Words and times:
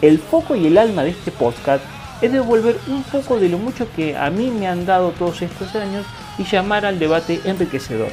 El 0.00 0.20
foco 0.20 0.54
y 0.54 0.64
el 0.64 0.78
alma 0.78 1.02
de 1.02 1.10
este 1.10 1.32
podcast 1.32 1.84
es 2.22 2.32
devolver 2.32 2.78
un 2.86 3.02
poco 3.02 3.40
de 3.40 3.48
lo 3.48 3.58
mucho 3.58 3.90
que 3.96 4.16
a 4.16 4.30
mí 4.30 4.48
me 4.48 4.68
han 4.68 4.86
dado 4.86 5.10
todos 5.10 5.42
estos 5.42 5.74
años 5.74 6.06
y 6.38 6.44
llamar 6.44 6.86
al 6.86 7.00
debate 7.00 7.40
enriquecedor. 7.44 8.12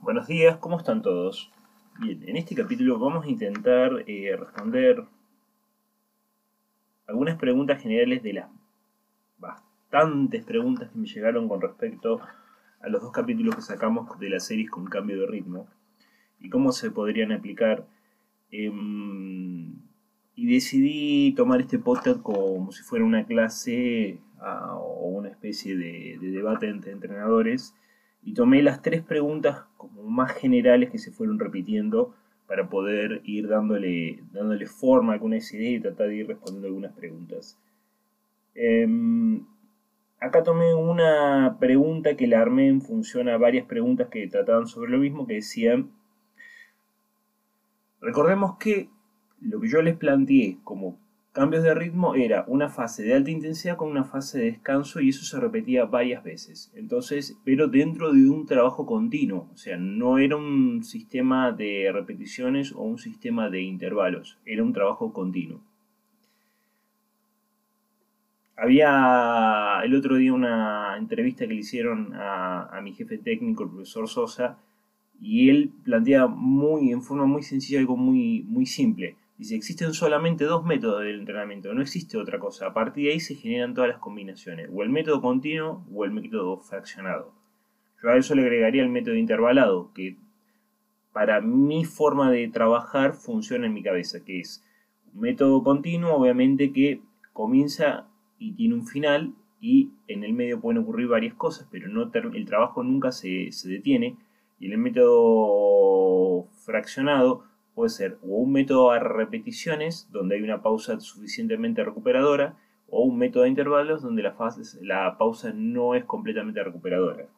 Buenos 0.00 0.26
días, 0.26 0.56
¿cómo 0.56 0.78
están 0.78 1.02
todos? 1.02 1.52
Bien, 2.00 2.20
en 2.26 2.36
este 2.36 2.56
capítulo 2.56 2.98
vamos 2.98 3.24
a 3.26 3.28
intentar 3.28 4.04
eh, 4.08 4.34
responder 4.36 5.04
algunas 7.08 7.36
preguntas 7.36 7.82
generales 7.82 8.22
de 8.22 8.34
las 8.34 8.48
bastantes 9.38 10.44
preguntas 10.44 10.90
que 10.90 10.98
me 10.98 11.06
llegaron 11.06 11.48
con 11.48 11.60
respecto 11.60 12.20
a 12.80 12.88
los 12.88 13.02
dos 13.02 13.12
capítulos 13.12 13.56
que 13.56 13.62
sacamos 13.62 14.18
de 14.20 14.30
la 14.30 14.38
serie 14.38 14.68
con 14.68 14.84
cambio 14.84 15.20
de 15.20 15.26
ritmo 15.26 15.66
y 16.38 16.50
cómo 16.50 16.70
se 16.70 16.90
podrían 16.90 17.32
aplicar. 17.32 17.86
Em, 18.50 19.74
y 20.34 20.46
decidí 20.46 21.32
tomar 21.34 21.60
este 21.60 21.78
podcast 21.78 22.22
como 22.22 22.70
si 22.70 22.82
fuera 22.82 23.04
una 23.04 23.24
clase 23.24 24.20
ah, 24.40 24.76
o 24.76 25.08
una 25.08 25.30
especie 25.30 25.76
de, 25.76 26.18
de 26.20 26.30
debate 26.30 26.68
entre 26.68 26.92
entrenadores 26.92 27.74
y 28.22 28.34
tomé 28.34 28.62
las 28.62 28.82
tres 28.82 29.02
preguntas 29.02 29.64
como 29.76 30.02
más 30.04 30.32
generales 30.32 30.90
que 30.90 30.98
se 30.98 31.10
fueron 31.10 31.38
repitiendo 31.38 32.14
para 32.48 32.70
poder 32.70 33.20
ir 33.24 33.46
dándole, 33.46 34.24
dándole 34.32 34.66
forma 34.66 35.12
a 35.12 35.14
algunas 35.16 35.52
ideas 35.52 35.74
y 35.74 35.80
tratar 35.80 36.08
de 36.08 36.16
ir 36.16 36.26
respondiendo 36.26 36.66
algunas 36.66 36.92
preguntas. 36.94 37.58
Em, 38.54 39.44
acá 40.18 40.42
tomé 40.42 40.74
una 40.74 41.58
pregunta 41.60 42.16
que 42.16 42.26
la 42.26 42.40
armé 42.40 42.68
en 42.68 42.80
función 42.80 43.28
a 43.28 43.36
varias 43.36 43.66
preguntas 43.66 44.08
que 44.08 44.26
trataban 44.26 44.66
sobre 44.66 44.90
lo 44.90 44.98
mismo, 44.98 45.26
que 45.26 45.34
decían, 45.34 45.90
recordemos 48.00 48.56
que 48.56 48.88
lo 49.42 49.60
que 49.60 49.68
yo 49.68 49.82
les 49.82 49.96
planteé 49.96 50.56
como 50.64 50.98
cambios 51.32 51.62
de 51.62 51.74
ritmo 51.74 52.14
era 52.14 52.44
una 52.48 52.68
fase 52.68 53.02
de 53.02 53.14
alta 53.14 53.30
intensidad 53.30 53.76
con 53.76 53.90
una 53.90 54.04
fase 54.04 54.38
de 54.38 54.44
descanso 54.46 55.00
y 55.00 55.10
eso 55.10 55.24
se 55.24 55.38
repetía 55.38 55.84
varias 55.84 56.24
veces. 56.24 56.72
Entonces, 56.74 57.38
pero 57.44 57.68
dentro 57.68 58.12
de 58.12 58.28
un 58.28 58.46
trabajo 58.46 58.86
continuo, 58.86 59.48
o 59.52 59.56
sea, 59.56 59.76
no 59.76 60.18
era 60.18 60.36
un 60.36 60.82
sistema 60.84 61.52
de 61.52 61.90
repeticiones 61.92 62.72
o 62.72 62.82
un 62.82 62.98
sistema 62.98 63.50
de 63.50 63.62
intervalos, 63.62 64.38
era 64.44 64.62
un 64.62 64.72
trabajo 64.72 65.12
continuo. 65.12 65.60
Había 68.56 69.80
el 69.84 69.94
otro 69.94 70.16
día 70.16 70.32
una 70.32 70.96
entrevista 70.98 71.46
que 71.46 71.54
le 71.54 71.60
hicieron 71.60 72.12
a, 72.14 72.80
mi 72.82 72.92
jefe 72.92 73.18
técnico, 73.18 73.62
el 73.62 73.70
profesor 73.70 74.08
Sosa, 74.08 74.58
y 75.20 75.48
él 75.48 75.70
plantea 75.84 76.26
muy, 76.26 76.90
en 76.90 77.02
forma 77.02 77.26
muy 77.26 77.42
sencilla 77.42 77.78
algo 77.78 77.96
muy, 77.96 78.42
muy 78.48 78.66
simple 78.66 79.16
Dice, 79.38 79.54
existen 79.54 79.94
solamente 79.94 80.44
dos 80.44 80.64
métodos 80.64 81.04
del 81.04 81.20
entrenamiento, 81.20 81.72
no 81.72 81.80
existe 81.80 82.18
otra 82.18 82.40
cosa. 82.40 82.66
A 82.66 82.74
partir 82.74 83.04
de 83.04 83.12
ahí 83.12 83.20
se 83.20 83.36
generan 83.36 83.72
todas 83.72 83.88
las 83.88 84.00
combinaciones, 84.00 84.68
o 84.72 84.82
el 84.82 84.90
método 84.90 85.22
continuo 85.22 85.86
o 85.94 86.04
el 86.04 86.10
método 86.10 86.58
fraccionado. 86.58 87.32
Yo 88.02 88.10
a 88.10 88.16
eso 88.16 88.34
le 88.34 88.42
agregaría 88.42 88.82
el 88.82 88.88
método 88.88 89.14
intervalado, 89.14 89.92
que 89.94 90.16
para 91.12 91.40
mi 91.40 91.84
forma 91.84 92.32
de 92.32 92.48
trabajar 92.48 93.12
funciona 93.12 93.66
en 93.66 93.74
mi 93.74 93.82
cabeza, 93.82 94.24
que 94.24 94.40
es 94.40 94.64
un 95.14 95.20
método 95.20 95.62
continuo, 95.62 96.14
obviamente 96.14 96.72
que 96.72 97.00
comienza 97.32 98.08
y 98.38 98.54
tiene 98.54 98.74
un 98.74 98.86
final, 98.86 99.34
y 99.60 99.90
en 100.08 100.24
el 100.24 100.32
medio 100.32 100.60
pueden 100.60 100.82
ocurrir 100.82 101.06
varias 101.06 101.34
cosas, 101.34 101.68
pero 101.70 101.88
no 101.88 102.10
el 102.12 102.46
trabajo 102.46 102.82
nunca 102.82 103.12
se, 103.12 103.52
se 103.52 103.68
detiene. 103.68 104.16
Y 104.60 104.70
el 104.70 104.78
método 104.78 106.48
fraccionado 106.64 107.44
puede 107.78 107.90
ser 107.90 108.18
o 108.24 108.38
un 108.38 108.50
método 108.50 108.90
a 108.90 108.98
repeticiones, 108.98 110.08
donde 110.10 110.34
hay 110.34 110.42
una 110.42 110.62
pausa 110.62 110.98
suficientemente 110.98 111.84
recuperadora, 111.84 112.56
o 112.88 113.04
un 113.04 113.16
método 113.16 113.44
de 113.44 113.50
intervalos, 113.50 114.02
donde 114.02 114.24
la 114.24 115.16
pausa 115.16 115.52
no 115.54 115.94
es 115.94 116.04
completamente 116.04 116.60
recuperadora. 116.60 117.28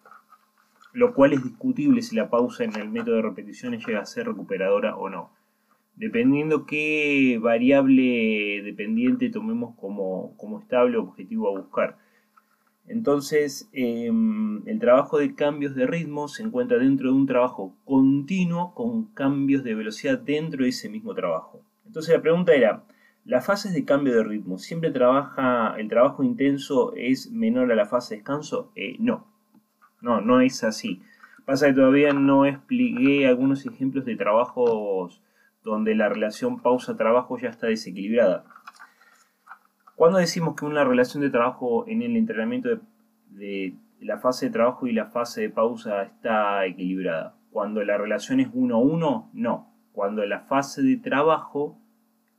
Lo 0.94 1.12
cual 1.12 1.34
es 1.34 1.44
discutible 1.44 2.00
si 2.00 2.16
la 2.16 2.30
pausa 2.30 2.64
en 2.64 2.74
el 2.76 2.88
método 2.88 3.16
de 3.16 3.22
repeticiones 3.22 3.86
llega 3.86 4.00
a 4.00 4.06
ser 4.06 4.28
recuperadora 4.28 4.96
o 4.96 5.10
no. 5.10 5.30
Dependiendo 5.96 6.64
qué 6.64 7.38
variable 7.38 8.62
dependiente 8.62 9.28
tomemos 9.28 9.76
como, 9.76 10.34
como 10.38 10.60
estable 10.60 10.96
objetivo 10.96 11.48
a 11.48 11.60
buscar. 11.60 11.98
Entonces, 12.90 13.70
em, 13.72 14.66
el 14.66 14.80
trabajo 14.80 15.18
de 15.18 15.36
cambios 15.36 15.76
de 15.76 15.86
ritmo 15.86 16.26
se 16.26 16.42
encuentra 16.42 16.76
dentro 16.78 17.10
de 17.10 17.16
un 17.16 17.26
trabajo 17.26 17.72
continuo 17.84 18.74
con 18.74 19.04
cambios 19.14 19.62
de 19.62 19.76
velocidad 19.76 20.18
dentro 20.18 20.64
de 20.64 20.70
ese 20.70 20.88
mismo 20.88 21.14
trabajo. 21.14 21.62
Entonces, 21.86 22.12
la 22.12 22.20
pregunta 22.20 22.52
era, 22.52 22.82
¿las 23.24 23.46
fases 23.46 23.74
de 23.74 23.84
cambio 23.84 24.16
de 24.16 24.24
ritmo 24.24 24.58
siempre 24.58 24.90
trabaja, 24.90 25.76
el 25.78 25.88
trabajo 25.88 26.24
intenso 26.24 26.92
es 26.96 27.30
menor 27.30 27.70
a 27.70 27.76
la 27.76 27.86
fase 27.86 28.14
de 28.14 28.18
descanso? 28.18 28.72
Eh, 28.74 28.96
no, 28.98 29.24
no, 30.00 30.20
no 30.20 30.40
es 30.40 30.64
así. 30.64 31.00
Pasa 31.44 31.68
que 31.68 31.74
todavía 31.74 32.12
no 32.12 32.44
expliqué 32.44 33.28
algunos 33.28 33.64
ejemplos 33.66 34.04
de 34.04 34.16
trabajos 34.16 35.22
donde 35.62 35.94
la 35.94 36.08
relación 36.08 36.60
pausa-trabajo 36.60 37.38
ya 37.38 37.50
está 37.50 37.68
desequilibrada. 37.68 38.46
¿Cuándo 40.00 40.16
decimos 40.16 40.56
que 40.56 40.64
una 40.64 40.82
relación 40.82 41.22
de 41.22 41.28
trabajo 41.28 41.86
en 41.86 42.00
el 42.00 42.16
entrenamiento 42.16 42.70
de, 43.32 43.74
la 44.00 44.16
fase 44.16 44.46
de 44.46 44.52
trabajo 44.52 44.86
y 44.86 44.94
la 44.94 45.04
fase 45.04 45.42
de 45.42 45.50
pausa 45.50 46.04
está 46.04 46.64
equilibrada? 46.64 47.36
Cuando 47.50 47.84
la 47.84 47.98
relación 47.98 48.40
es 48.40 48.48
1 48.50 48.74
a 48.74 48.78
1, 48.78 49.30
no. 49.34 49.74
Cuando 49.92 50.24
la 50.24 50.40
fase 50.40 50.80
de 50.80 50.96
trabajo 50.96 51.76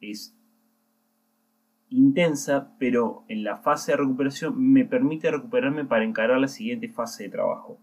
es 0.01 0.35
intensa, 1.89 2.71
pero 2.79 3.25
en 3.27 3.43
la 3.43 3.57
fase 3.57 3.91
de 3.91 3.97
recuperación 3.99 4.59
me 4.59 4.83
permite 4.83 5.29
recuperarme 5.29 5.85
para 5.85 6.03
encarar 6.03 6.39
la 6.39 6.47
siguiente 6.47 6.89
fase 6.89 7.25
de 7.25 7.29
trabajo. 7.29 7.77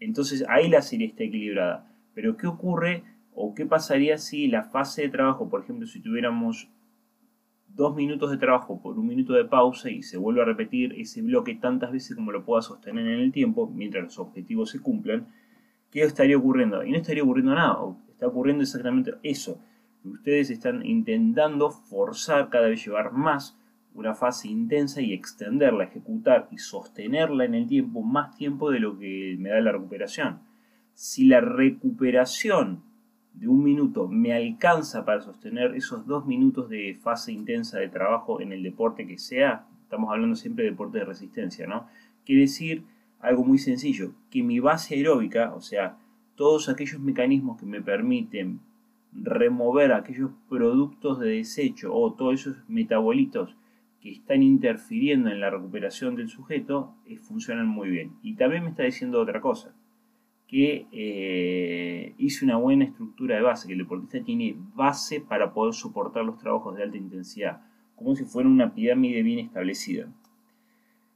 Entonces 0.00 0.44
ahí 0.50 0.68
la 0.68 0.82
serie 0.82 1.06
está 1.06 1.24
equilibrada. 1.24 1.90
Pero 2.12 2.36
¿qué 2.36 2.46
ocurre 2.46 3.04
o 3.34 3.54
qué 3.54 3.64
pasaría 3.64 4.18
si 4.18 4.48
la 4.48 4.64
fase 4.64 5.00
de 5.00 5.08
trabajo, 5.08 5.48
por 5.48 5.62
ejemplo, 5.62 5.86
si 5.86 6.02
tuviéramos 6.02 6.68
dos 7.74 7.94
minutos 7.94 8.30
de 8.30 8.36
trabajo 8.36 8.80
por 8.80 8.98
un 8.98 9.06
minuto 9.06 9.32
de 9.32 9.44
pausa 9.44 9.90
y 9.90 10.02
se 10.02 10.18
vuelve 10.18 10.42
a 10.42 10.44
repetir 10.44 10.94
ese 10.98 11.22
bloque 11.22 11.54
tantas 11.54 11.92
veces 11.92 12.16
como 12.16 12.32
lo 12.32 12.44
pueda 12.44 12.62
sostener 12.62 13.06
en 13.06 13.20
el 13.20 13.32
tiempo 13.32 13.66
mientras 13.66 14.04
los 14.04 14.18
objetivos 14.18 14.70
se 14.70 14.80
cumplan, 14.80 15.26
¿qué 15.90 16.02
estaría 16.02 16.36
ocurriendo? 16.36 16.84
Y 16.84 16.90
no 16.90 16.98
estaría 16.98 17.22
ocurriendo 17.22 17.54
nada, 17.54 17.78
está 18.10 18.26
ocurriendo 18.26 18.62
exactamente 18.62 19.12
eso. 19.22 19.58
Ustedes 20.04 20.50
están 20.50 20.84
intentando 20.84 21.70
forzar 21.70 22.50
cada 22.50 22.68
vez 22.68 22.84
llevar 22.84 23.12
más 23.12 23.58
una 23.94 24.14
fase 24.14 24.48
intensa 24.48 25.00
y 25.00 25.12
extenderla, 25.12 25.84
ejecutar 25.84 26.48
y 26.50 26.58
sostenerla 26.58 27.44
en 27.44 27.54
el 27.54 27.66
tiempo 27.66 28.02
más 28.02 28.36
tiempo 28.36 28.70
de 28.70 28.80
lo 28.80 28.98
que 28.98 29.36
me 29.38 29.50
da 29.50 29.60
la 29.60 29.72
recuperación. 29.72 30.40
Si 30.94 31.26
la 31.26 31.40
recuperación 31.40 32.82
de 33.34 33.48
un 33.48 33.62
minuto 33.62 34.08
me 34.08 34.32
alcanza 34.32 35.04
para 35.04 35.20
sostener 35.20 35.74
esos 35.74 36.06
dos 36.06 36.26
minutos 36.26 36.68
de 36.68 36.96
fase 37.00 37.32
intensa 37.32 37.78
de 37.78 37.88
trabajo 37.88 38.40
en 38.40 38.52
el 38.52 38.62
deporte 38.62 39.06
que 39.06 39.18
sea, 39.18 39.66
estamos 39.82 40.10
hablando 40.10 40.36
siempre 40.36 40.64
de 40.64 40.70
deporte 40.70 40.98
de 40.98 41.04
resistencia, 41.04 41.66
¿no? 41.66 41.86
Quiere 42.24 42.42
decir 42.42 42.84
algo 43.20 43.44
muy 43.44 43.58
sencillo, 43.58 44.12
que 44.30 44.42
mi 44.42 44.60
base 44.60 44.94
aeróbica, 44.94 45.54
o 45.54 45.60
sea, 45.60 45.96
todos 46.34 46.68
aquellos 46.68 47.00
mecanismos 47.00 47.58
que 47.58 47.66
me 47.66 47.80
permiten 47.80 48.60
remover 49.12 49.92
aquellos 49.92 50.30
productos 50.48 51.20
de 51.20 51.30
desecho 51.30 51.94
o 51.94 52.12
todos 52.14 52.40
esos 52.40 52.56
metabolitos 52.68 53.56
que 54.00 54.10
están 54.10 54.42
interfiriendo 54.42 55.30
en 55.30 55.40
la 55.40 55.50
recuperación 55.50 56.16
del 56.16 56.28
sujeto, 56.28 56.94
eh, 57.06 57.18
funcionan 57.18 57.68
muy 57.68 57.88
bien. 57.88 58.12
Y 58.22 58.34
también 58.34 58.64
me 58.64 58.70
está 58.70 58.82
diciendo 58.82 59.20
otra 59.20 59.40
cosa, 59.40 59.74
que 60.52 60.86
eh, 60.92 62.14
hice 62.18 62.44
una 62.44 62.58
buena 62.58 62.84
estructura 62.84 63.36
de 63.36 63.40
base, 63.40 63.66
que 63.66 63.72
el 63.72 63.78
deportista 63.78 64.22
tiene 64.22 64.54
base 64.74 65.22
para 65.22 65.54
poder 65.54 65.72
soportar 65.72 66.26
los 66.26 66.36
trabajos 66.36 66.76
de 66.76 66.82
alta 66.82 66.98
intensidad, 66.98 67.62
como 67.96 68.14
si 68.14 68.26
fuera 68.26 68.50
una 68.50 68.74
pirámide 68.74 69.22
bien 69.22 69.38
establecida. 69.38 70.12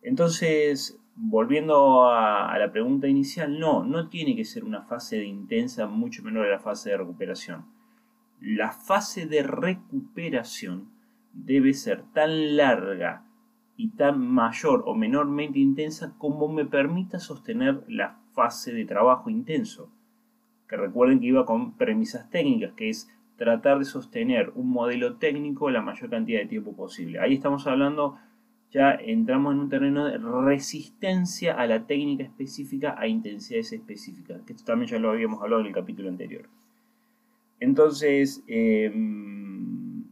Entonces, 0.00 0.98
volviendo 1.16 2.06
a, 2.08 2.56
la 2.58 2.72
pregunta 2.72 3.08
inicial, 3.08 3.60
no, 3.60 3.84
no 3.84 4.08
tiene 4.08 4.34
que 4.34 4.46
ser 4.46 4.64
una 4.64 4.80
fase 4.84 5.16
de 5.16 5.26
intensa 5.26 5.86
mucho 5.86 6.22
menor 6.22 6.46
a 6.46 6.52
la 6.52 6.58
fase 6.58 6.88
de 6.88 6.96
recuperación. 6.96 7.66
La 8.40 8.72
fase 8.72 9.26
de 9.26 9.42
recuperación 9.42 10.88
debe 11.34 11.74
ser 11.74 12.04
tan 12.14 12.56
larga 12.56 13.26
y 13.76 13.90
tan 13.90 14.18
mayor 14.18 14.84
o 14.86 14.94
menormente 14.94 15.58
intensa 15.58 16.14
como 16.16 16.48
me 16.48 16.64
permita 16.64 17.18
sostener 17.18 17.84
la 17.86 18.18
fase 18.36 18.72
de 18.72 18.84
trabajo 18.84 19.30
intenso. 19.30 19.90
Que 20.68 20.76
recuerden 20.76 21.18
que 21.18 21.26
iba 21.26 21.44
con 21.44 21.72
premisas 21.72 22.30
técnicas, 22.30 22.72
que 22.74 22.90
es 22.90 23.10
tratar 23.36 23.80
de 23.80 23.84
sostener 23.84 24.52
un 24.54 24.70
modelo 24.70 25.16
técnico 25.16 25.70
la 25.70 25.82
mayor 25.82 26.10
cantidad 26.10 26.38
de 26.38 26.46
tiempo 26.46 26.72
posible. 26.76 27.18
Ahí 27.18 27.34
estamos 27.34 27.66
hablando 27.66 28.16
ya 28.76 28.92
entramos 28.94 29.54
en 29.54 29.60
un 29.60 29.68
terreno 29.68 30.06
de 30.06 30.18
resistencia 30.18 31.54
a 31.54 31.66
la 31.66 31.86
técnica 31.86 32.24
específica 32.24 32.94
a 32.98 33.06
intensidades 33.06 33.72
específicas, 33.72 34.42
que 34.42 34.52
esto 34.52 34.64
también 34.64 34.90
ya 34.90 34.98
lo 34.98 35.10
habíamos 35.10 35.42
hablado 35.42 35.62
en 35.62 35.68
el 35.68 35.72
capítulo 35.72 36.08
anterior. 36.08 36.48
Entonces, 37.60 38.44
em, 38.48 40.04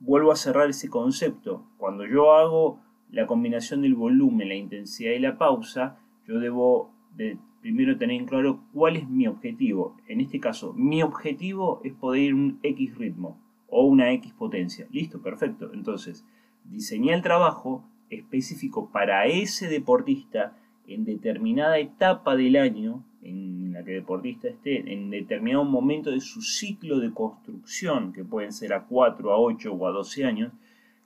vuelvo 0.00 0.32
a 0.32 0.36
cerrar 0.36 0.68
ese 0.70 0.88
concepto. 0.88 1.64
Cuando 1.76 2.06
yo 2.06 2.32
hago 2.32 2.80
la 3.10 3.26
combinación 3.26 3.82
del 3.82 3.94
volumen, 3.94 4.48
la 4.48 4.54
intensidad 4.54 5.12
y 5.12 5.20
la 5.20 5.38
pausa, 5.38 5.98
yo 6.26 6.40
debo 6.40 6.90
de 7.14 7.38
primero 7.62 7.96
tener 7.96 8.20
en 8.20 8.26
claro 8.26 8.64
cuál 8.74 8.96
es 8.96 9.08
mi 9.08 9.26
objetivo. 9.26 9.96
En 10.08 10.20
este 10.20 10.40
caso, 10.40 10.74
mi 10.74 11.02
objetivo 11.02 11.80
es 11.84 11.94
poder 11.94 12.22
ir 12.22 12.34
un 12.34 12.58
X 12.62 12.98
ritmo 12.98 13.40
o 13.68 13.86
una 13.86 14.12
X 14.12 14.32
potencia. 14.32 14.86
Listo, 14.90 15.22
perfecto. 15.22 15.70
Entonces, 15.72 16.26
diseñé 16.64 17.14
el 17.14 17.22
trabajo 17.22 17.84
específico 18.10 18.90
para 18.90 19.26
ese 19.26 19.68
deportista 19.68 20.56
en 20.86 21.04
determinada 21.04 21.78
etapa 21.78 22.36
del 22.36 22.56
año 22.56 23.04
en 23.22 23.72
la 23.72 23.84
que 23.84 23.92
el 23.92 24.00
deportista 24.00 24.48
esté, 24.48 24.92
en 24.92 25.10
determinado 25.10 25.64
momento 25.64 26.10
de 26.10 26.20
su 26.20 26.42
ciclo 26.42 26.98
de 26.98 27.12
construcción, 27.12 28.12
que 28.12 28.24
pueden 28.24 28.52
ser 28.52 28.72
a 28.72 28.86
4, 28.86 29.32
a 29.32 29.38
8 29.38 29.72
o 29.72 29.86
a 29.86 29.92
12 29.92 30.24
años, 30.24 30.52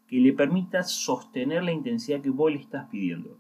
que 0.09 0.17
le 0.17 0.33
permita 0.33 0.83
sostener 0.83 1.63
la 1.63 1.73
intensidad 1.73 2.23
que 2.23 2.31
vos 2.31 2.51
le 2.51 2.59
estás 2.59 2.89
pidiendo. 2.89 3.37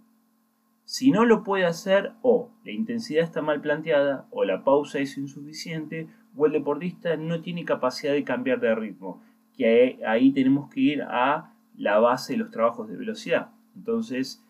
Si 0.86 1.10
no 1.10 1.24
lo 1.24 1.42
puede 1.42 1.66
hacer, 1.66 2.12
o 2.22 2.48
la 2.64 2.70
intensidad 2.70 3.24
está 3.24 3.42
mal 3.42 3.60
planteada, 3.60 4.26
o 4.30 4.44
la 4.44 4.64
pausa 4.64 5.00
es 5.00 5.18
insuficiente, 5.18 6.08
o 6.36 6.46
el 6.46 6.52
deportista 6.52 7.16
no 7.16 7.40
tiene 7.40 7.64
capacidad 7.64 8.12
de 8.12 8.24
cambiar 8.24 8.60
de 8.60 8.74
ritmo, 8.74 9.20
que 9.56 9.98
ahí 10.06 10.30
tenemos 10.30 10.70
que 10.70 10.80
ir 10.80 11.02
a 11.02 11.52
la 11.76 11.98
base 11.98 12.34
de 12.34 12.38
los 12.38 12.50
trabajos 12.50 12.88
de 12.88 12.96
velocidad. 12.96 13.50
Entonces, 13.74 14.42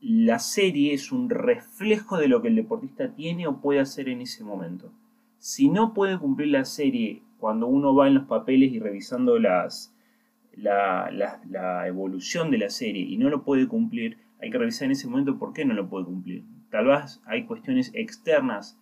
la 0.00 0.38
serie 0.38 0.92
es 0.92 1.10
un 1.10 1.30
reflejo 1.30 2.18
de 2.18 2.28
lo 2.28 2.42
que 2.42 2.48
el 2.48 2.56
deportista 2.56 3.14
tiene 3.14 3.46
o 3.46 3.60
puede 3.60 3.80
hacer 3.80 4.10
en 4.10 4.20
ese 4.20 4.44
momento. 4.44 4.92
Si 5.38 5.70
no 5.70 5.94
puede 5.94 6.18
cumplir 6.18 6.48
la 6.48 6.66
serie 6.66 7.22
cuando 7.38 7.66
uno 7.66 7.94
va 7.94 8.06
en 8.06 8.14
los 8.14 8.24
papeles 8.24 8.70
y 8.70 8.80
revisando 8.80 9.38
la, 9.38 9.68
la, 10.56 11.88
evolución 11.88 12.50
de 12.50 12.58
la 12.58 12.68
serie 12.68 13.02
y 13.02 13.16
no 13.16 13.30
lo 13.30 13.42
puede 13.42 13.66
cumplir, 13.66 14.18
hay 14.40 14.50
que 14.50 14.58
revisar 14.58 14.86
en 14.86 14.92
ese 14.92 15.08
momento 15.08 15.38
por 15.38 15.52
qué 15.52 15.64
no 15.64 15.74
lo 15.74 15.88
puede 15.88 16.04
cumplir. 16.04 16.44
Tal 16.70 16.86
vez 16.86 17.20
hay 17.26 17.44
cuestiones 17.44 17.90
externas 17.94 18.78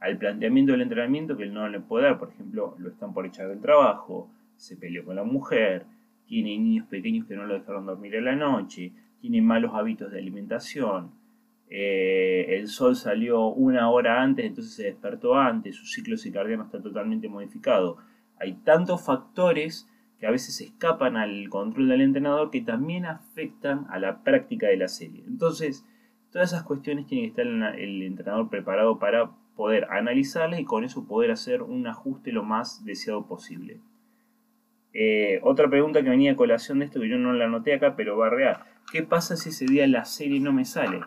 al 0.00 0.18
planteamiento 0.18 0.72
del 0.72 0.82
entrenamiento 0.82 1.36
que 1.36 1.44
él 1.44 1.54
no 1.54 1.68
le 1.68 1.80
puede 1.80 2.04
dar. 2.04 2.18
Por 2.18 2.30
ejemplo, 2.30 2.76
lo 2.78 2.90
están 2.90 3.12
por 3.14 3.26
echar 3.26 3.48
del 3.48 3.60
trabajo, 3.60 4.30
se 4.56 4.76
peleó 4.76 5.04
con 5.04 5.16
la 5.16 5.24
mujer, 5.24 5.86
tiene 6.26 6.58
niños 6.58 6.86
pequeños 6.86 7.26
que 7.26 7.36
no 7.36 7.46
lo 7.46 7.54
dejaron 7.54 7.86
dormir 7.86 8.14
en 8.14 8.24
la 8.24 8.36
noche, 8.36 8.92
tiene 9.20 9.40
malos 9.40 9.72
hábitos 9.74 10.12
de 10.12 10.18
alimentación, 10.18 11.10
eh, 11.70 12.46
el 12.48 12.68
sol 12.68 12.96
salió 12.96 13.48
una 13.48 13.90
hora 13.90 14.22
antes, 14.22 14.46
entonces 14.46 14.74
se 14.74 14.84
despertó 14.84 15.36
antes, 15.36 15.76
su 15.76 15.84
ciclo 15.84 16.16
circadiano 16.16 16.64
está 16.64 16.80
totalmente 16.80 17.28
modificado. 17.28 17.98
Hay 18.40 18.54
tantos 18.64 19.04
factores 19.04 19.88
que 20.18 20.26
a 20.26 20.30
veces 20.30 20.60
escapan 20.60 21.16
al 21.16 21.48
control 21.48 21.88
del 21.88 22.00
entrenador 22.00 22.50
que 22.50 22.60
también 22.60 23.06
afectan 23.06 23.86
a 23.90 23.98
la 23.98 24.22
práctica 24.22 24.66
de 24.66 24.76
la 24.76 24.88
serie. 24.88 25.22
Entonces, 25.26 25.86
todas 26.32 26.52
esas 26.52 26.64
cuestiones 26.64 27.06
tiene 27.06 27.22
que 27.22 27.28
estar 27.28 27.46
el 27.78 28.02
entrenador 28.02 28.48
preparado 28.50 28.98
para 28.98 29.30
poder 29.54 29.86
analizarlas 29.90 30.60
y 30.60 30.64
con 30.64 30.84
eso 30.84 31.06
poder 31.06 31.30
hacer 31.30 31.62
un 31.62 31.86
ajuste 31.86 32.32
lo 32.32 32.44
más 32.44 32.84
deseado 32.84 33.26
posible. 33.26 33.80
Eh, 34.92 35.40
otra 35.42 35.68
pregunta 35.68 36.02
que 36.02 36.10
venía 36.10 36.32
a 36.32 36.36
colación 36.36 36.78
de 36.78 36.86
esto, 36.86 37.00
que 37.00 37.08
yo 37.08 37.18
no 37.18 37.32
la 37.32 37.44
anoté 37.44 37.74
acá, 37.74 37.94
pero 37.96 38.16
va 38.16 38.30
real. 38.30 38.58
¿Qué 38.90 39.02
pasa 39.02 39.36
si 39.36 39.50
ese 39.50 39.66
día 39.66 39.86
la 39.86 40.04
serie 40.04 40.40
no 40.40 40.52
me 40.52 40.64
sale? 40.64 41.00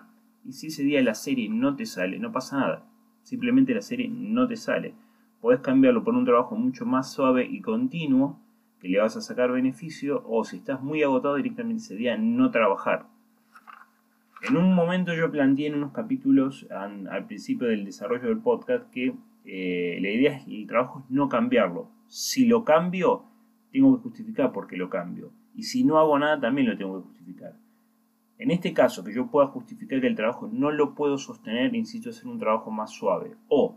Y 0.46 0.54
si 0.54 0.68
ese 0.68 0.84
día 0.84 1.02
la 1.02 1.16
serie 1.16 1.50
no 1.50 1.76
te 1.76 1.86
sale, 1.86 2.20
no 2.20 2.32
pasa 2.32 2.60
nada. 2.60 2.86
Simplemente 3.24 3.74
la 3.74 3.82
serie 3.82 4.08
no 4.10 4.48
te 4.48 4.56
sale. 4.56 4.94
Podés 5.40 5.62
cambiarlo 5.62 6.04
por 6.04 6.14
un 6.14 6.26
trabajo 6.26 6.56
mucho 6.56 6.86
más 6.86 7.12
suave 7.12 7.46
y 7.46 7.62
continuo, 7.62 8.40
que 8.82 8.90
le 8.90 9.00
vas 9.00 9.16
a 9.16 9.22
sacar 9.22 9.52
beneficio, 9.52 10.24
o 10.28 10.44
si 10.44 10.58
estás 10.58 10.82
muy 10.82 11.04
agotado 11.04 11.36
directamente 11.36 11.84
ese 11.84 11.96
día, 11.96 12.18
no 12.18 12.50
trabajar. 12.50 13.06
En 14.42 14.58
un 14.58 14.74
momento 14.74 15.14
yo 15.14 15.32
planteé 15.32 15.68
en 15.68 15.76
unos 15.76 15.92
capítulos 15.92 16.66
al, 16.72 17.26
principio 17.28 17.68
del 17.68 17.86
desarrollo 17.86 18.28
del 18.28 18.40
podcast 18.40 18.90
que 18.90 19.14
eh, 19.46 20.00
la 20.02 20.10
idea 20.10 20.36
es 20.36 20.48
el 20.48 20.66
trabajo 20.66 21.04
es 21.06 21.12
no 21.12 21.30
cambiarlo. 21.30 21.90
Si 22.08 22.48
lo 22.48 22.66
cambio, 22.66 23.24
tengo 23.72 23.96
que 23.96 24.04
justificar 24.04 24.52
por 24.52 24.66
qué 24.66 24.78
lo 24.78 24.90
cambio. 24.90 25.32
Y 25.56 25.64
si 25.64 25.84
no 25.84 26.00
hago 26.00 26.18
nada, 26.18 26.40
también 26.40 26.68
lo 26.68 26.76
tengo 26.76 27.00
que 27.00 27.08
justificar. 27.08 27.54
En 28.40 28.50
este 28.50 28.74
caso, 28.74 29.04
que 29.04 29.14
yo 29.14 29.28
pueda 29.28 29.46
justificar 29.46 30.02
que 30.02 30.08
el 30.08 30.16
trabajo 30.16 30.50
no 30.52 30.72
lo 30.72 30.96
puedo 30.96 31.20
sostener, 31.20 31.76
insisto, 31.76 32.10
hacer 32.10 32.26
un 32.26 32.40
trabajo 32.40 32.72
más 32.72 32.90
suave. 32.90 33.36
O 33.48 33.76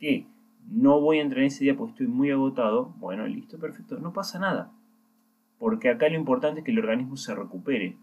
que 0.00 0.26
no 0.70 1.00
voy 1.00 1.18
a 1.18 1.22
entrenar 1.22 1.46
ese 1.46 1.64
día 1.64 1.76
porque 1.76 1.92
estoy 1.92 2.06
muy 2.06 2.30
agotado. 2.30 2.94
Bueno, 2.98 3.26
listo, 3.26 3.58
perfecto. 3.58 3.98
No 3.98 4.12
pasa 4.12 4.38
nada. 4.38 4.70
Porque 5.58 5.90
acá 5.90 6.08
lo 6.08 6.16
importante 6.16 6.60
es 6.60 6.64
que 6.64 6.72
el 6.72 6.78
organismo 6.78 7.16
se 7.16 7.34
recupere. 7.34 7.96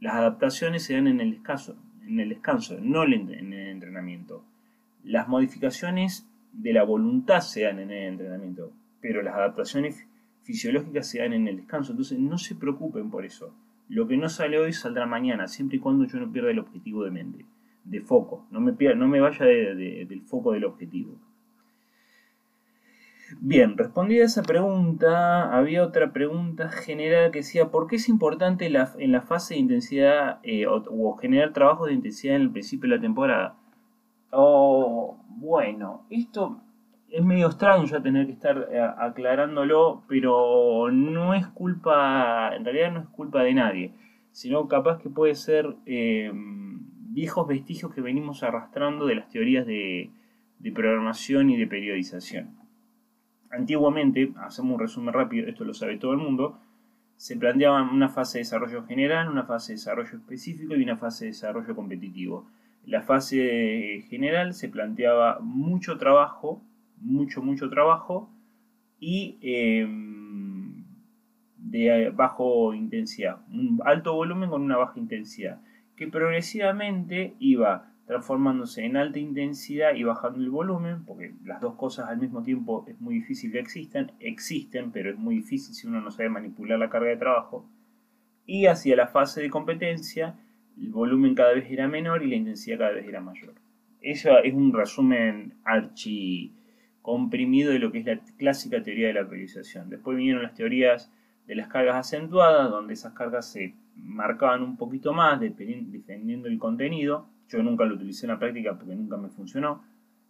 Las 0.00 0.14
adaptaciones 0.14 0.84
se 0.84 0.94
dan 0.94 1.08
en 1.08 1.20
el 1.20 1.30
descanso, 1.32 1.76
en 2.06 2.20
el 2.20 2.28
descanso 2.28 2.76
no 2.80 3.04
en 3.04 3.30
el 3.32 3.68
entrenamiento. 3.68 4.44
Las 5.02 5.26
modificaciones 5.26 6.28
de 6.52 6.72
la 6.72 6.84
voluntad 6.84 7.40
se 7.40 7.62
dan 7.62 7.78
en 7.78 7.90
el 7.90 8.08
entrenamiento 8.08 8.72
pero 9.06 9.22
las 9.22 9.34
adaptaciones 9.34 10.04
fisiológicas 10.42 11.08
se 11.08 11.20
dan 11.20 11.32
en 11.32 11.46
el 11.46 11.56
descanso, 11.56 11.92
entonces 11.92 12.18
no 12.18 12.38
se 12.38 12.56
preocupen 12.56 13.10
por 13.10 13.24
eso. 13.24 13.54
Lo 13.88 14.08
que 14.08 14.16
no 14.16 14.28
sale 14.28 14.58
hoy 14.58 14.72
saldrá 14.72 15.06
mañana, 15.06 15.46
siempre 15.46 15.76
y 15.76 15.80
cuando 15.80 16.06
yo 16.06 16.18
no 16.18 16.32
pierda 16.32 16.50
el 16.50 16.58
objetivo 16.58 17.04
de 17.04 17.12
mente, 17.12 17.46
de 17.86 18.00
foco, 18.00 18.46
no 18.50 18.60
me, 18.60 18.72
no 18.94 19.08
me 19.08 19.20
vaya 19.20 19.44
del 19.44 20.22
foco 20.22 20.52
del 20.52 20.64
objetivo. 20.64 21.18
Bien, 23.40 23.76
respondida 23.76 24.22
a 24.22 24.26
esa 24.26 24.42
pregunta, 24.42 25.56
había 25.56 25.82
otra 25.82 26.12
pregunta 26.12 26.68
general 26.68 27.32
que 27.32 27.38
decía, 27.38 27.70
¿por 27.70 27.88
qué 27.88 27.96
es 27.96 28.08
importante 28.08 28.66
en 28.66 29.12
la 29.12 29.20
fase 29.22 29.54
de 29.54 29.60
intensidad 29.60 30.38
eh, 30.44 30.66
o, 30.68 31.16
generar 31.16 31.52
trabajo 31.52 31.86
de 31.86 31.94
intensidad 31.94 32.36
en 32.36 32.42
el 32.42 32.50
principio 32.52 32.88
de 32.88 32.96
la 32.96 33.02
temporada? 33.02 33.56
Oh, 34.30 35.18
bueno, 35.28 36.06
esto 36.08 36.60
es 37.10 37.24
medio 37.24 37.48
extraño 37.48 37.84
ya 37.86 38.00
tener 38.00 38.26
que 38.26 38.32
estar 38.32 38.68
eh, 38.70 38.80
aclarándolo, 38.80 40.02
pero 40.08 40.90
no 40.92 41.34
es 41.34 41.46
culpa, 41.48 42.54
en 42.54 42.64
realidad 42.64 42.92
no 42.92 43.00
es 43.00 43.08
culpa 43.08 43.42
de 43.42 43.54
nadie, 43.54 43.92
sino 44.30 44.68
capaz 44.68 44.98
que 44.98 45.10
puede 45.10 45.34
ser 45.34 45.76
eh, 45.86 46.30
viejos 47.16 47.48
vestigios 47.48 47.94
que 47.94 48.02
venimos 48.02 48.42
arrastrando 48.42 49.06
de 49.06 49.14
las 49.14 49.30
teorías 49.30 49.66
de, 49.66 50.10
programación 50.74 51.48
y 51.48 51.56
de 51.56 51.66
periodización. 51.66 52.50
Antiguamente, 53.50 54.32
hacemos 54.36 54.74
un 54.74 54.80
resumen 54.80 55.14
rápido, 55.14 55.48
esto 55.48 55.64
lo 55.64 55.72
sabe 55.72 55.96
todo 55.96 56.12
el 56.12 56.18
mundo, 56.18 56.60
se 57.16 57.36
planteaba 57.36 57.82
una 57.82 58.10
fase 58.10 58.38
de 58.38 58.44
desarrollo 58.44 58.84
general, 58.84 59.30
una 59.30 59.44
fase 59.44 59.72
de 59.72 59.78
desarrollo 59.78 60.18
específico 60.18 60.76
y 60.76 60.82
una 60.82 60.98
fase 60.98 61.24
de 61.24 61.30
desarrollo 61.30 61.74
competitivo. 61.74 62.46
La 62.84 63.00
fase 63.00 64.04
general 64.10 64.52
se 64.52 64.68
planteaba 64.68 65.38
mucho 65.40 65.96
trabajo 65.96 66.60
mucho, 67.00 67.42
mucho 67.42 67.68
trabajo 67.68 68.30
y 68.98 69.38
em, 69.40 70.84
de 71.56 72.10
bajo 72.10 72.74
intensidad, 72.74 73.38
un 73.50 73.80
alto 73.84 74.14
volumen 74.14 74.50
con 74.50 74.62
una 74.62 74.76
baja 74.76 74.98
intensidad, 74.98 75.60
que 75.96 76.08
progresivamente 76.08 77.34
iba 77.38 77.92
transformándose 78.06 78.84
en 78.84 78.96
alta 78.96 79.18
intensidad 79.18 79.94
y 79.94 80.04
bajando 80.04 80.38
el 80.38 80.50
volumen, 80.50 81.04
porque 81.04 81.34
las 81.44 81.60
dos 81.60 81.74
cosas 81.74 82.08
al 82.08 82.18
mismo 82.18 82.42
tiempo 82.42 82.84
es 82.86 83.00
muy 83.00 83.16
difícil 83.16 83.50
que 83.50 83.58
existan, 83.58 84.12
existen, 84.20 84.92
pero 84.92 85.10
es 85.10 85.18
muy 85.18 85.36
difícil 85.36 85.74
si 85.74 85.88
uno 85.88 86.00
no 86.00 86.10
sabe 86.10 86.28
manipular 86.28 86.78
la 86.78 86.88
carga 86.88 87.08
de 87.08 87.16
trabajo, 87.16 87.68
y 88.46 88.66
hacia 88.66 88.94
la 88.94 89.08
fase 89.08 89.42
de 89.42 89.50
competencia, 89.50 90.38
el 90.80 90.90
volumen 90.90 91.34
cada 91.34 91.52
vez 91.52 91.68
era 91.68 91.88
menor 91.88 92.22
y 92.22 92.28
la 92.28 92.36
intensidad 92.36 92.78
cada 92.78 92.92
vez 92.92 93.08
era 93.08 93.20
mayor. 93.20 93.54
Eso 94.00 94.38
es 94.38 94.54
un 94.54 94.72
resumen 94.72 95.54
archi 95.64 96.52
comprimido 97.02 97.72
de 97.72 97.80
lo 97.80 97.90
que 97.90 97.98
es 98.00 98.06
la 98.06 98.20
clásica 98.36 98.82
teoría 98.82 99.08
de 99.08 99.14
la 99.14 99.28
periodización. 99.28 99.90
Después 99.90 100.16
vinieron 100.16 100.42
las 100.42 100.54
teorías 100.54 101.10
de 101.46 101.56
las 101.56 101.66
cargas 101.68 101.96
acentuadas, 101.96 102.70
donde 102.70 102.94
esas 102.94 103.14
cargas 103.14 103.50
se 103.50 103.74
marcaban 103.96 104.62
un 104.62 104.76
poquito 104.76 105.12
más 105.12 105.40
dependiendo 105.40 106.48
del 106.48 106.58
contenido. 106.58 107.28
Yo 107.48 107.62
nunca 107.62 107.84
lo 107.84 107.94
utilicé 107.94 108.26
en 108.26 108.32
la 108.32 108.38
práctica 108.38 108.76
porque 108.76 108.94
nunca 108.94 109.16
me 109.16 109.28
funcionó. 109.28 109.84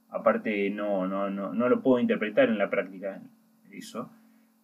Aparte 0.09 0.71
no, 0.71 1.07
no, 1.07 1.31
no, 1.31 1.53
no 1.53 1.69
lo 1.69 1.83
puedo 1.83 1.99
interpretar 1.99 2.49
en 2.49 2.59
la 2.59 2.71
práctica 2.71 3.21
eso. 3.71 4.11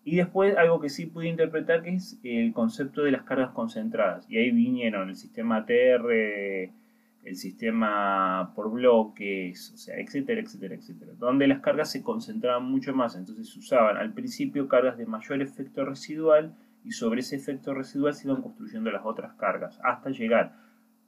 Y 0.05 0.17
después 0.17 0.57
algo 0.57 0.81
que 0.81 0.89
sí 0.89 1.07
pude 1.07 1.29
interpretar 1.29 1.83
que 1.83 1.95
es 1.95 2.19
el 2.25 2.53
concepto 2.53 3.03
de 3.03 3.13
las 3.13 3.23
cargas 3.23 3.51
concentradas. 3.53 4.29
Y 4.29 4.39
ahí 4.39 4.51
vinieron 4.51 5.09
el 5.09 5.17
sistema 5.17 5.65
TR, 5.65 6.11
el 6.11 7.37
sistema 7.37 8.53
por 8.55 8.73
bloques, 8.73 9.71
o 9.73 9.77
sea, 9.77 9.97
etcétera, 9.99 10.41
etcétera, 10.41 10.75
etcétera. 10.75 11.13
Donde 11.19 11.47
las 11.47 11.61
cargas 11.61 11.91
se 11.93 12.03
concentraban 12.03 12.65
mucho 12.65 12.93
más. 12.95 13.15
Entonces 13.15 13.49
se 13.49 13.59
usaban 13.61 13.97
al 13.97 14.13
principio 14.13 14.69
cargas 14.69 14.99
de 14.99 15.07
mayor 15.07 15.41
efecto 15.41 15.85
residual 15.85 16.53
y 16.85 16.93
sobre 16.93 17.21
ese 17.21 17.37
efecto 17.37 17.75
residual 17.75 18.15
se 18.15 18.29
iban 18.29 18.43
construyendo 18.43 18.91
las 18.91 19.05
otras 19.05 19.35
cargas 19.35 19.79
hasta 19.83 20.11
llegar 20.11 20.55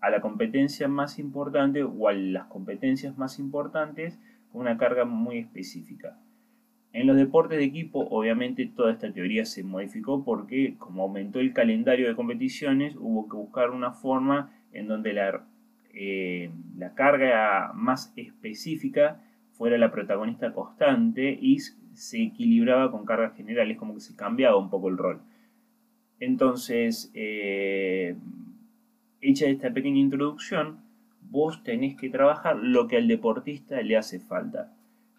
a 0.00 0.10
la 0.10 0.20
competencia 0.20 0.86
más 0.86 1.18
importante 1.18 1.82
o 1.82 2.08
a 2.08 2.12
las 2.12 2.46
competencias 2.46 3.16
más 3.16 3.38
importantes 3.38 4.18
con 4.52 4.60
una 4.60 4.76
carga 4.76 5.04
muy 5.04 5.38
específica. 5.38 6.18
En 6.92 7.08
los 7.08 7.16
deportes 7.16 7.58
de 7.58 7.64
equipo, 7.64 8.06
obviamente, 8.10 8.66
toda 8.66 8.92
esta 8.92 9.12
teoría 9.12 9.44
se 9.44 9.64
modificó 9.64 10.22
porque, 10.22 10.76
como 10.78 11.02
aumentó 11.02 11.40
el 11.40 11.52
calendario 11.52 12.06
de 12.06 12.14
competiciones, 12.14 12.94
hubo 12.96 13.28
que 13.28 13.36
buscar 13.36 13.70
una 13.70 13.90
forma 13.90 14.52
en 14.72 14.86
donde 14.86 15.12
la, 15.12 15.44
eh, 15.92 16.52
la 16.76 16.94
carga 16.94 17.72
más 17.74 18.12
específica 18.14 19.20
fuera 19.52 19.76
la 19.76 19.90
protagonista 19.90 20.52
constante 20.52 21.36
y 21.40 21.58
se 21.94 22.22
equilibraba 22.22 22.92
con 22.92 23.04
cargas 23.04 23.34
generales, 23.36 23.76
como 23.76 23.94
que 23.94 24.00
se 24.00 24.14
cambiaba 24.14 24.56
un 24.56 24.70
poco 24.70 24.88
el 24.88 24.96
rol. 24.96 25.20
Entonces, 26.20 27.10
eh, 27.14 28.16
hecha 29.20 29.46
esta 29.46 29.72
pequeña 29.72 29.98
introducción, 29.98 30.78
vos 31.30 31.62
tenés 31.62 31.96
que 31.96 32.10
trabajar 32.10 32.56
lo 32.56 32.86
que 32.86 32.96
al 32.96 33.08
deportista 33.08 33.80
le 33.82 33.96
hace 33.96 34.20
falta. 34.20 34.72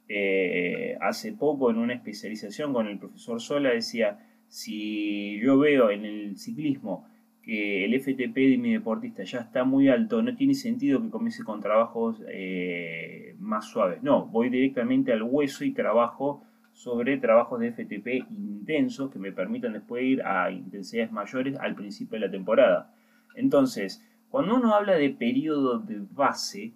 Eh, 0.07 0.97
hace 1.01 1.33
poco 1.33 1.71
en 1.71 1.77
una 1.77 1.95
especialización 1.95 2.73
con 2.73 2.87
el 2.87 2.99
profesor 2.99 3.41
Sola 3.41 3.71
decía, 3.71 4.19
si 4.47 5.39
yo 5.41 5.57
veo 5.57 5.89
en 5.89 6.05
el 6.05 6.37
ciclismo 6.37 7.07
que 7.41 7.85
el 7.85 7.99
FTP 7.99 8.35
de 8.35 8.57
mi 8.57 8.73
deportista 8.73 9.23
ya 9.23 9.39
está 9.39 9.63
muy 9.63 9.87
alto, 9.87 10.21
no 10.21 10.35
tiene 10.35 10.55
sentido 10.55 11.01
que 11.01 11.09
comience 11.09 11.43
con 11.43 11.61
trabajos 11.61 12.21
eh, 12.27 13.35
más 13.39 13.65
suaves. 13.69 14.01
No, 14.01 14.25
voy 14.25 14.49
directamente 14.49 15.13
al 15.13 15.23
hueso 15.23 15.63
y 15.63 15.71
trabajo 15.71 16.43
sobre 16.75 17.17
trabajos 17.17 17.61
de 17.61 17.71
FTP 17.71 18.29
intensos 18.29 19.09
que 19.09 19.17
me 19.17 19.31
permitan 19.31 19.71
después 19.71 20.03
ir 20.03 20.21
a 20.23 20.51
intensidades 20.51 21.09
mayores 21.09 21.57
al 21.57 21.73
principio 21.73 22.19
de 22.19 22.25
la 22.25 22.31
temporada. 22.31 22.93
Entonces, 23.33 24.05
cuando 24.29 24.55
uno 24.55 24.75
habla 24.75 24.95
de 24.95 25.09
periodo 25.09 25.79
de 25.79 26.01
base, 26.11 26.73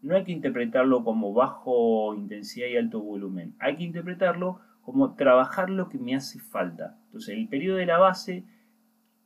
no 0.00 0.16
hay 0.16 0.24
que 0.24 0.32
interpretarlo 0.32 1.04
como 1.04 1.34
bajo 1.34 2.14
intensidad 2.14 2.68
y 2.68 2.78
alto 2.78 3.00
volumen. 3.00 3.54
Hay 3.58 3.76
que 3.76 3.84
interpretarlo 3.84 4.60
como 4.80 5.14
trabajar 5.14 5.68
lo 5.68 5.90
que 5.90 5.98
me 5.98 6.16
hace 6.16 6.38
falta. 6.38 6.96
Entonces, 7.06 7.36
el 7.36 7.46
periodo 7.46 7.76
de 7.76 7.86
la 7.86 7.98
base 7.98 8.44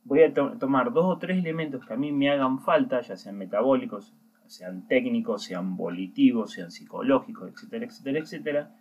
voy 0.03 0.23
a 0.23 0.33
tomar 0.33 0.91
dos 0.91 1.05
o 1.05 1.17
tres 1.17 1.37
elementos 1.37 1.85
que 1.85 1.93
a 1.93 1.97
mí 1.97 2.11
me 2.11 2.29
hagan 2.29 2.59
falta, 2.59 2.99
ya 2.99 3.15
sean 3.15 3.37
metabólicos, 3.37 4.13
sean 4.47 4.85
técnicos, 4.85 5.43
sean 5.43 5.77
volitivos, 5.77 6.51
sean 6.51 6.71
psicológicos, 6.71 7.53
etcétera, 7.53 7.85
etcétera, 7.85 8.19
etcétera. 8.19 8.75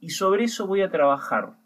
Y 0.00 0.10
sobre 0.10 0.44
eso 0.44 0.66
voy 0.66 0.82
a 0.82 0.90
trabajar, 0.90 1.56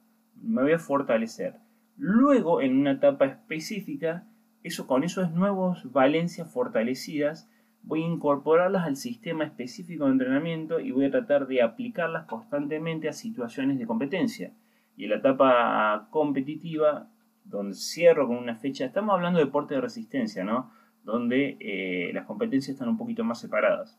me 0.40 0.62
voy 0.62 0.72
a 0.72 0.78
fortalecer. 0.78 1.56
Luego, 1.96 2.60
en 2.60 2.78
una 2.78 2.92
etapa 2.92 3.26
específica, 3.26 4.25
eso 4.62 4.87
con 4.87 5.04
esas 5.04 5.32
nuevas 5.32 5.90
valencias 5.92 6.50
fortalecidas, 6.52 7.49
voy 7.82 8.02
a 8.02 8.06
incorporarlas 8.06 8.87
al 8.87 8.96
sistema 8.96 9.44
específico 9.44 10.04
de 10.04 10.12
entrenamiento 10.12 10.80
y 10.80 10.90
voy 10.92 11.06
a 11.06 11.10
tratar 11.10 11.46
de 11.46 11.62
aplicarlas 11.62 12.26
constantemente 12.26 13.08
a 13.08 13.12
situaciones 13.12 13.78
de 13.78 13.87
competencia. 13.87 14.52
Y 14.96 15.04
en 15.04 15.10
la 15.10 15.16
etapa 15.16 16.08
competitiva, 16.10 17.08
donde 17.44 17.75
cierro 17.75 18.28
con 18.28 18.37
una 18.37 18.56
fecha, 18.56 18.84
estamos 18.84 19.14
hablando 19.14 19.38
de 19.38 19.46
deporte 19.46 19.75
de 19.75 19.80
resistencia, 19.80 20.44
¿no? 20.44 20.70
Donde 21.04 21.56
eh, 21.60 22.12
las 22.12 22.26
competencias 22.26 22.75
están 22.75 22.88
un 22.88 22.99
poquito 22.99 23.25
más 23.25 23.40
separadas. 23.40 23.99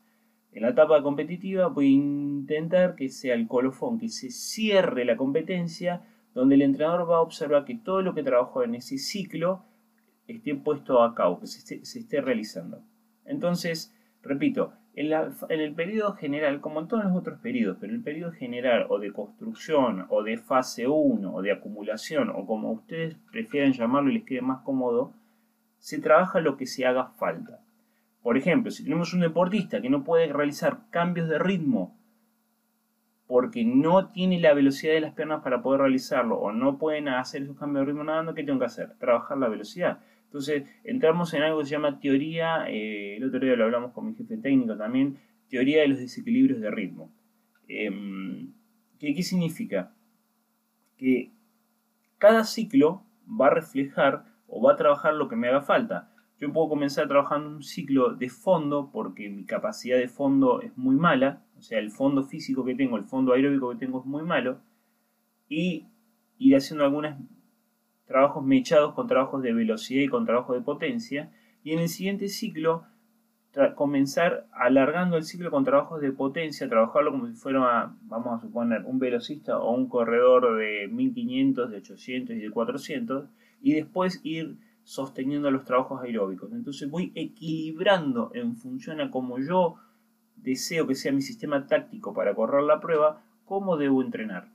En 0.52 0.62
la 0.62 0.70
etapa 0.70 1.02
competitiva 1.02 1.68
voy 1.68 1.86
a 1.86 1.90
intentar 1.90 2.94
que 2.94 3.08
sea 3.08 3.34
el 3.34 3.48
colofón, 3.48 3.98
que 3.98 4.08
se 4.08 4.30
cierre 4.30 5.04
la 5.04 5.16
competencia, 5.16 6.02
donde 6.34 6.54
el 6.54 6.62
entrenador 6.62 7.10
va 7.10 7.16
a 7.16 7.22
observar 7.22 7.64
que 7.64 7.74
todo 7.74 8.02
lo 8.02 8.14
que 8.14 8.22
trabajó 8.22 8.62
en 8.62 8.74
ese 8.74 8.98
ciclo 8.98 9.64
esté 10.28 10.54
puesto 10.54 11.02
a 11.02 11.14
cabo, 11.14 11.40
que 11.40 11.46
se 11.46 11.76
esté 11.76 12.20
realizando. 12.20 12.82
Entonces, 13.24 13.94
repito, 14.22 14.72
en, 14.94 15.60
el 15.60 15.74
periodo 15.74 16.14
general, 16.14 16.60
como 16.60 16.80
en 16.80 16.88
todos 16.88 17.04
los 17.04 17.16
otros 17.16 17.40
periodos, 17.40 17.78
pero 17.80 17.92
en 17.92 17.98
el 18.00 18.04
periodo 18.04 18.32
general 18.32 18.86
o 18.90 18.98
de 18.98 19.12
construcción 19.12 20.06
o 20.10 20.22
de 20.22 20.36
fase 20.36 20.86
1 20.86 21.34
o 21.34 21.42
de 21.42 21.52
acumulación 21.52 22.28
o 22.28 22.46
como 22.46 22.72
ustedes 22.72 23.16
prefieran 23.30 23.72
llamarlo 23.72 24.10
y 24.10 24.14
les 24.14 24.24
quede 24.24 24.42
más 24.42 24.60
cómodo, 24.62 25.14
se 25.78 25.98
trabaja 25.98 26.40
lo 26.40 26.56
que 26.56 26.66
se 26.66 26.84
haga 26.84 27.06
falta. 27.06 27.60
Por 28.22 28.36
ejemplo, 28.36 28.70
si 28.70 28.84
tenemos 28.84 29.12
un 29.14 29.20
deportista 29.20 29.80
que 29.80 29.90
no 29.90 30.04
puede 30.04 30.32
realizar 30.32 30.82
cambios 30.90 31.28
de 31.28 31.38
ritmo 31.38 31.98
porque 33.26 33.64
no 33.64 34.10
tiene 34.10 34.38
la 34.40 34.52
velocidad 34.52 34.92
de 34.92 35.00
las 35.00 35.14
piernas 35.14 35.42
para 35.42 35.62
poder 35.62 35.80
realizarlo 35.80 36.36
o 36.38 36.52
no 36.52 36.78
pueden 36.78 37.08
hacer 37.08 37.42
esos 37.42 37.58
cambios 37.58 37.86
de 37.86 37.92
ritmo 37.92 38.04
nadando, 38.04 38.34
¿qué 38.34 38.44
tengo 38.44 38.58
que 38.58 38.66
hacer? 38.66 38.94
Trabajar 38.98 39.38
la 39.38 39.48
velocidad. 39.48 40.00
Entonces, 40.24 40.64
entramos 40.84 41.32
en 41.34 41.42
algo 41.42 41.60
que 41.60 41.66
se 41.66 41.72
llama 41.72 41.98
teoría, 41.98 42.66
eh, 42.68 43.16
el 43.16 43.24
otro 43.24 43.40
día 43.40 43.56
lo 43.56 43.64
hablamos 43.64 43.92
con 43.92 44.06
mi 44.06 44.14
jefe 44.14 44.36
técnico 44.36 44.76
también, 44.76 45.18
teoría 45.48 45.82
de 45.82 45.88
los 45.88 45.98
desequilibrios 45.98 46.60
de 46.60 46.70
ritmo. 46.70 47.10
Em, 47.68 48.52
¿qué, 48.98 49.22
significa? 49.22 49.94
Que 50.96 51.32
cada 52.18 52.44
ciclo 52.44 53.04
va 53.28 53.48
a 53.48 53.54
reflejar 53.54 54.24
o 54.46 54.62
va 54.62 54.72
a 54.72 54.76
trabajar 54.76 55.14
lo 55.14 55.28
que 55.28 55.36
me 55.36 55.48
haga 55.48 55.62
falta. 55.62 56.11
Yo 56.42 56.52
puedo 56.52 56.70
comenzar 56.70 57.06
trabajando 57.06 57.48
un 57.50 57.62
ciclo 57.62 58.16
de 58.16 58.28
fondo 58.28 58.90
porque 58.92 59.30
mi 59.30 59.44
capacidad 59.44 59.96
de 59.96 60.08
fondo 60.08 60.60
es 60.60 60.76
muy 60.76 60.96
mala, 60.96 61.40
o 61.56 61.62
sea, 61.62 61.78
el 61.78 61.92
fondo 61.92 62.24
físico 62.24 62.64
que 62.64 62.74
tengo, 62.74 62.96
el 62.96 63.04
fondo 63.04 63.32
aeróbico 63.32 63.70
que 63.70 63.76
tengo 63.76 64.00
es 64.00 64.06
muy 64.06 64.24
malo, 64.24 64.58
y 65.48 65.86
ir 66.38 66.56
haciendo 66.56 66.82
algunas 66.82 67.16
trabajos 68.06 68.44
mechados 68.44 68.92
con 68.94 69.06
trabajos 69.06 69.40
de 69.40 69.52
velocidad 69.52 70.02
y 70.02 70.08
con 70.08 70.26
trabajos 70.26 70.56
de 70.56 70.62
potencia, 70.62 71.30
y 71.62 71.74
en 71.74 71.78
el 71.78 71.88
siguiente 71.88 72.26
ciclo 72.26 72.86
comenzar 73.76 74.48
alargando 74.50 75.16
el 75.16 75.22
ciclo 75.22 75.48
con 75.52 75.62
trabajos 75.62 76.00
de 76.00 76.10
potencia, 76.10 76.68
trabajarlo 76.68 77.12
como 77.12 77.28
si 77.28 77.34
fuera, 77.34 77.94
vamos 78.02 78.36
a 78.36 78.40
suponer, 78.40 78.82
un 78.84 78.98
velocista 78.98 79.60
o 79.60 79.72
un 79.76 79.88
corredor 79.88 80.56
de 80.56 80.88
1500, 80.88 81.70
de 81.70 81.76
800 81.76 82.34
y 82.34 82.40
de 82.40 82.50
400, 82.50 83.28
y 83.62 83.74
después 83.74 84.20
ir 84.24 84.56
sosteniendo 84.84 85.50
los 85.50 85.64
trabajos 85.64 86.02
aeróbicos. 86.02 86.52
Entonces 86.52 86.90
voy 86.90 87.12
equilibrando 87.14 88.30
en 88.34 88.56
función 88.56 89.00
a 89.00 89.10
cómo 89.10 89.38
yo 89.38 89.76
deseo 90.36 90.86
que 90.86 90.94
sea 90.94 91.12
mi 91.12 91.22
sistema 91.22 91.66
táctico 91.66 92.12
para 92.12 92.34
correr 92.34 92.64
la 92.64 92.80
prueba, 92.80 93.22
cómo 93.44 93.76
debo 93.76 94.02
entrenar. 94.02 94.50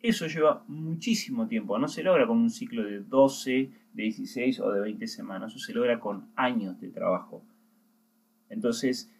Eso 0.00 0.26
lleva 0.26 0.64
muchísimo 0.66 1.46
tiempo, 1.46 1.78
no 1.78 1.86
se 1.86 2.02
logra 2.02 2.26
con 2.26 2.38
un 2.38 2.50
ciclo 2.50 2.82
de 2.82 3.00
12, 3.00 3.70
de 3.92 4.02
16 4.02 4.58
o 4.60 4.72
de 4.72 4.80
20 4.80 5.06
semanas, 5.06 5.52
eso 5.52 5.64
se 5.64 5.72
logra 5.72 6.00
con 6.00 6.26
años 6.34 6.80
de 6.80 6.88
trabajo. 6.88 7.44
Entonces, 8.48 9.12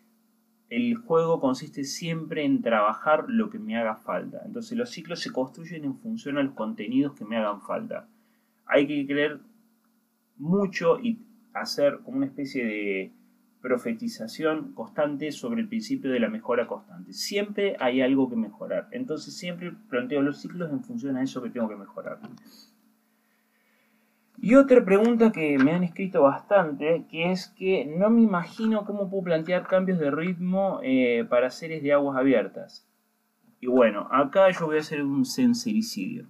el 0.71 0.97
juego 0.97 1.41
consiste 1.41 1.85
siempre 1.85 2.45
en 2.45 2.63
trabajar 2.63 3.27
lo 3.29 3.49
que 3.51 3.59
me 3.59 3.77
haga 3.77 3.95
falta. 3.95 4.43
Entonces, 4.45 4.77
los 4.77 4.91
ciclos 4.91 5.21
se 5.21 5.31
construyen 5.31 5.85
en 5.85 5.97
función 5.99 6.39
a 6.39 6.43
los 6.43 6.55
contenidos 6.55 7.13
que 7.13 7.25
me 7.25 7.37
hagan 7.37 7.61
falta. 7.61 8.09
Hay 8.67 8.87
que 8.87 9.07
creer 9.07 9.41
mucho 10.43 10.99
y 11.01 11.25
hacer 11.55 12.01
como 12.03 12.19
una 12.19 12.27
especie 12.27 12.65
de 12.65 13.13
profetización 13.61 14.73
constante 14.75 15.31
sobre 15.31 15.61
el 15.61 15.69
principio 15.69 16.11
de 16.11 16.19
la 16.19 16.29
mejora 16.29 16.67
constante. 16.67 17.13
Siempre 17.13 17.77
hay 17.79 18.03
algo 18.03 18.29
que 18.29 18.37
mejorar. 18.37 18.89
Entonces 18.91 19.37
siempre 19.37 19.73
planteo 19.89 20.21
los 20.21 20.41
ciclos 20.41 20.71
en 20.71 20.83
función 20.83 21.17
a 21.17 21.23
eso 21.23 21.41
que 21.43 21.51
tengo 21.51 21.69
que 21.69 21.77
mejorar. 21.77 22.19
Y 24.39 24.57
otra 24.57 24.85
pregunta 24.85 25.31
que 25.31 25.57
me 25.59 25.71
han 25.71 25.85
escrito 25.85 26.23
bastante, 26.23 27.07
que 27.09 27.31
es 27.31 27.47
que 27.47 27.85
no 27.87 28.11
me 28.11 28.23
imagino 28.23 28.85
cómo 28.85 29.09
puedo 29.09 29.23
plantear 29.23 29.69
cambios 29.69 30.01
de 30.01 30.11
ritmo 30.11 30.81
eh, 30.83 31.25
para 31.31 31.51
series 31.51 31.85
de 31.85 31.93
aguas 31.93 32.19
abiertas. 32.19 32.85
Y 33.61 33.69
bueno, 33.69 34.09
acá 34.11 34.51
yo 34.51 34.67
voy 34.67 34.79
a 34.79 34.81
hacer 34.81 35.05
un 35.05 35.25
sincericidio. 35.25 36.27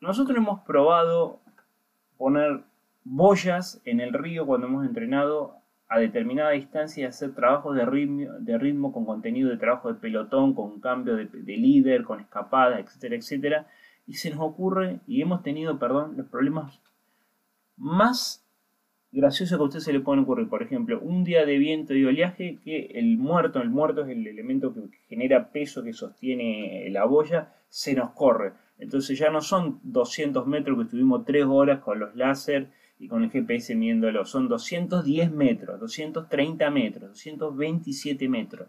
Nosotros 0.00 0.38
hemos 0.38 0.60
probado 0.60 1.40
poner 2.16 2.67
boyas 3.10 3.80
en 3.84 4.00
el 4.00 4.12
río 4.12 4.46
cuando 4.46 4.66
hemos 4.66 4.86
entrenado 4.86 5.56
a 5.88 5.98
determinada 5.98 6.50
distancia 6.50 7.08
hacer 7.08 7.34
trabajos 7.34 7.74
de 7.74 7.86
ritmo, 7.86 8.30
de 8.40 8.58
ritmo 8.58 8.92
con 8.92 9.06
contenido 9.06 9.48
de 9.48 9.56
trabajo 9.56 9.92
de 9.92 9.98
pelotón, 9.98 10.54
con 10.54 10.80
cambio 10.80 11.16
de, 11.16 11.26
de 11.26 11.56
líder, 11.56 12.04
con 12.04 12.20
escapada, 12.20 12.78
etcétera, 12.78 13.16
etcétera. 13.16 13.66
Y 14.06 14.14
se 14.14 14.30
nos 14.30 14.40
ocurre, 14.40 15.00
y 15.06 15.22
hemos 15.22 15.42
tenido, 15.42 15.78
perdón, 15.78 16.16
los 16.16 16.26
problemas 16.26 16.80
más 17.76 18.44
graciosos 19.10 19.56
que 19.56 19.62
a 19.62 19.66
usted 19.66 19.80
se 19.80 19.92
le 19.92 20.00
pueden 20.00 20.24
ocurrir. 20.24 20.48
Por 20.48 20.62
ejemplo, 20.62 21.00
un 21.00 21.24
día 21.24 21.46
de 21.46 21.56
viento 21.56 21.94
y 21.94 22.04
oleaje 22.04 22.58
que 22.62 22.92
el 22.94 23.16
muerto, 23.16 23.60
el 23.60 23.70
muerto 23.70 24.04
es 24.04 24.10
el 24.10 24.26
elemento 24.26 24.74
que 24.74 24.90
genera 25.08 25.50
peso 25.50 25.82
que 25.82 25.94
sostiene 25.94 26.88
la 26.90 27.04
boya, 27.04 27.54
se 27.68 27.94
nos 27.94 28.10
corre. 28.10 28.52
Entonces 28.78 29.18
ya 29.18 29.30
no 29.30 29.40
son 29.40 29.80
200 29.82 30.46
metros 30.46 30.76
que 30.76 30.84
estuvimos 30.84 31.24
3 31.24 31.44
horas 31.46 31.80
con 31.80 31.98
los 31.98 32.14
láser 32.14 32.68
y 32.98 33.08
con 33.08 33.24
el 33.24 33.30
GPS 33.30 33.74
midiéndolo. 33.74 34.24
Son 34.24 34.48
210 34.48 35.32
metros, 35.32 35.80
230 35.80 36.70
metros, 36.70 37.10
227 37.10 38.28
metros. 38.28 38.68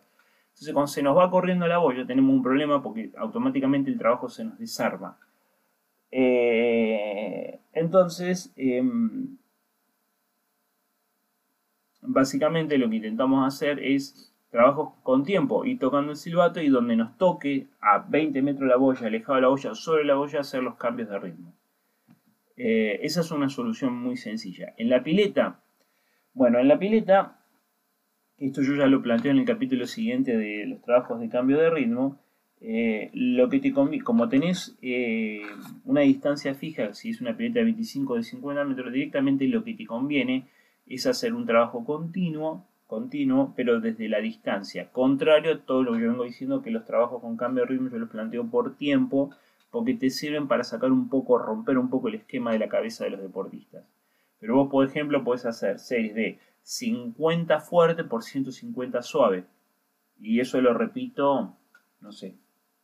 Entonces 0.50 0.74
cuando 0.74 0.88
se 0.88 1.04
nos 1.04 1.18
va 1.18 1.32
corriendo 1.32 1.68
la 1.68 1.78
boya 1.78 2.06
tenemos 2.06 2.34
un 2.36 2.44
problema 2.44 2.84
porque 2.84 3.12
automáticamente 3.18 3.90
el 3.90 3.98
trabajo 3.98 4.30
se 4.30 4.44
nos 4.44 4.60
desarma. 4.60 5.18
Eh, 6.12 7.60
entonces, 7.74 8.52
em, 8.56 9.38
básicamente 12.02 12.78
lo 12.78 12.90
que 12.90 12.98
intentamos 12.98 13.48
hacer 13.48 13.80
es 13.80 14.34
trabajos 14.52 14.94
con 15.04 15.24
tiempo 15.24 15.66
y 15.66 15.78
tocando 15.78 16.12
el 16.12 16.18
silbato 16.18 16.60
y 16.62 16.70
donde 16.70 16.96
nos 16.96 17.18
toque 17.18 17.68
a 17.82 18.00
20 18.00 18.42
metros 18.42 18.68
la 18.68 18.78
boya, 18.78 19.08
alejado 19.08 19.36
de 19.36 19.42
la 19.44 19.48
boya, 19.50 19.76
sobre 19.76 20.06
la 20.06 20.16
boya, 20.16 20.42
hacer 20.42 20.64
los 20.64 20.76
cambios 20.76 21.10
de 21.10 21.20
ritmo. 21.20 21.54
Eh, 22.62 23.00
esa 23.06 23.22
es 23.22 23.32
una 23.32 23.48
solución 23.48 23.96
muy 23.96 24.18
sencilla. 24.18 24.74
En 24.76 24.90
la 24.90 25.02
pileta, 25.02 25.62
bueno, 26.34 26.60
en 26.60 26.68
la 26.68 26.78
pileta, 26.78 27.40
esto 28.38 28.62
yo 28.62 28.76
ya 28.76 28.86
lo 28.86 29.02
planteo 29.02 29.32
en 29.32 29.38
el 29.38 29.46
capítulo 29.46 29.88
siguiente 29.88 30.36
de 30.36 30.66
los 30.66 30.82
trabajos 30.82 31.22
de 31.22 31.30
cambio 31.30 31.58
de 31.58 31.70
ritmo, 31.70 32.20
eh, 32.60 33.12
lo 33.14 33.48
que 33.48 33.60
te 33.60 33.72
como 33.72 34.28
tenés 34.28 34.78
eh, 34.82 35.42
una 35.86 36.02
distancia 36.02 36.54
fija, 36.54 36.94
si 36.94 37.12
es 37.12 37.22
una 37.22 37.38
pileta 37.38 37.60
de 37.60 37.66
25 37.66 38.12
o 38.12 38.18
de 38.18 38.24
50 38.24 38.66
metros, 38.66 38.92
directamente 38.92 39.48
lo 39.48 39.64
que 39.64 39.76
te 39.76 39.86
conviene 39.86 40.50
es 40.86 41.08
hacer 41.08 41.34
un 41.34 41.46
trabajo 41.46 41.86
continuo, 41.86 42.66
continuo, 42.88 43.54
pero 43.56 43.80
desde 43.80 44.10
la 44.10 44.20
distancia. 44.20 44.90
Contrario 44.92 45.54
a 45.54 45.60
todo 45.60 45.82
lo 45.84 45.94
que 45.94 46.02
yo 46.02 46.10
vengo 46.10 46.26
diciendo, 46.26 46.62
que 46.62 46.72
los 46.72 46.84
trabajos 46.84 47.22
con 47.22 47.38
cambio 47.38 47.64
de 47.64 47.70
ritmo 47.70 47.90
yo 47.90 48.00
los 48.00 48.10
planteo 48.10 48.46
por 48.48 48.76
tiempo, 48.76 49.30
porque 49.72 49.94
te 49.94 50.10
sirven 50.10 50.48
para 50.48 50.64
sacar 50.64 50.92
un 50.92 51.10
poco, 51.10 51.38
romper 51.38 51.78
un 51.78 51.90
poco 51.90 52.08
el 52.08 52.16
esquema 52.16 52.52
de 52.52 52.60
la 52.60 52.70
cabeza 52.70 53.04
de 53.04 53.12
los 53.12 53.22
deportistas. 53.22 53.84
Pero 54.40 54.56
vos, 54.56 54.70
por 54.70 54.86
ejemplo, 54.86 55.24
podés 55.24 55.46
hacer 55.46 55.80
series 55.80 56.16
de 56.16 56.40
50 56.64 57.60
fuerte 57.60 58.04
por 58.04 58.24
150 58.24 59.02
suave. 59.02 59.46
Y 60.20 60.40
eso 60.40 60.60
lo 60.62 60.74
repito, 60.74 61.56
no 62.02 62.12
sé, 62.12 62.36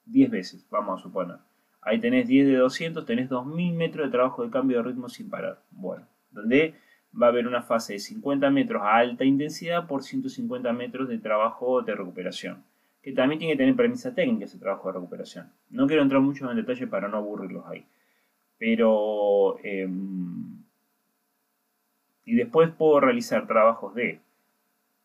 10 0.06 0.32
veces, 0.32 0.68
vamos 0.70 1.00
a 1.00 1.04
suponer. 1.04 1.38
Ahí 1.82 2.00
tenés 2.00 2.28
10 2.28 2.48
de 2.48 2.56
200, 2.58 3.06
tenés 3.06 3.30
2000 3.30 3.74
metros 3.74 4.08
de 4.08 4.12
trabajo 4.12 4.44
de 4.44 4.50
cambio 4.50 4.78
de 4.78 4.84
ritmo 4.84 5.10
sin 5.10 5.30
parar. 5.30 5.62
Bueno, 5.72 6.08
donde 6.32 6.76
va 7.20 7.28
a 7.28 7.30
haber 7.30 7.48
una 7.48 7.62
fase 7.62 7.94
de 7.94 8.00
50 8.00 8.50
metros 8.50 8.82
a 8.84 8.98
alta 8.98 9.24
intensidad 9.24 9.88
por 9.88 10.04
150 10.04 10.72
metros 10.74 11.08
de 11.08 11.18
trabajo 11.18 11.82
de 11.82 11.96
recuperación 11.96 12.64
que 13.06 13.12
también 13.12 13.38
tiene 13.38 13.54
que 13.54 13.60
tener 13.60 13.76
premisa 13.76 14.16
técnica 14.16 14.46
ese 14.46 14.58
trabajo 14.58 14.88
de 14.88 14.96
recuperación. 14.96 15.52
No 15.70 15.86
quiero 15.86 16.02
entrar 16.02 16.22
mucho 16.22 16.50
en 16.50 16.58
detalle 16.58 16.88
para 16.88 17.08
no 17.08 17.18
aburrirlos 17.18 17.64
ahí. 17.68 17.86
Pero... 18.58 19.60
Em, 19.64 20.64
y 22.24 22.34
después 22.36 22.72
puedo 22.72 23.00
realizar 23.00 23.46
trabajos 23.46 23.94
de 23.94 24.22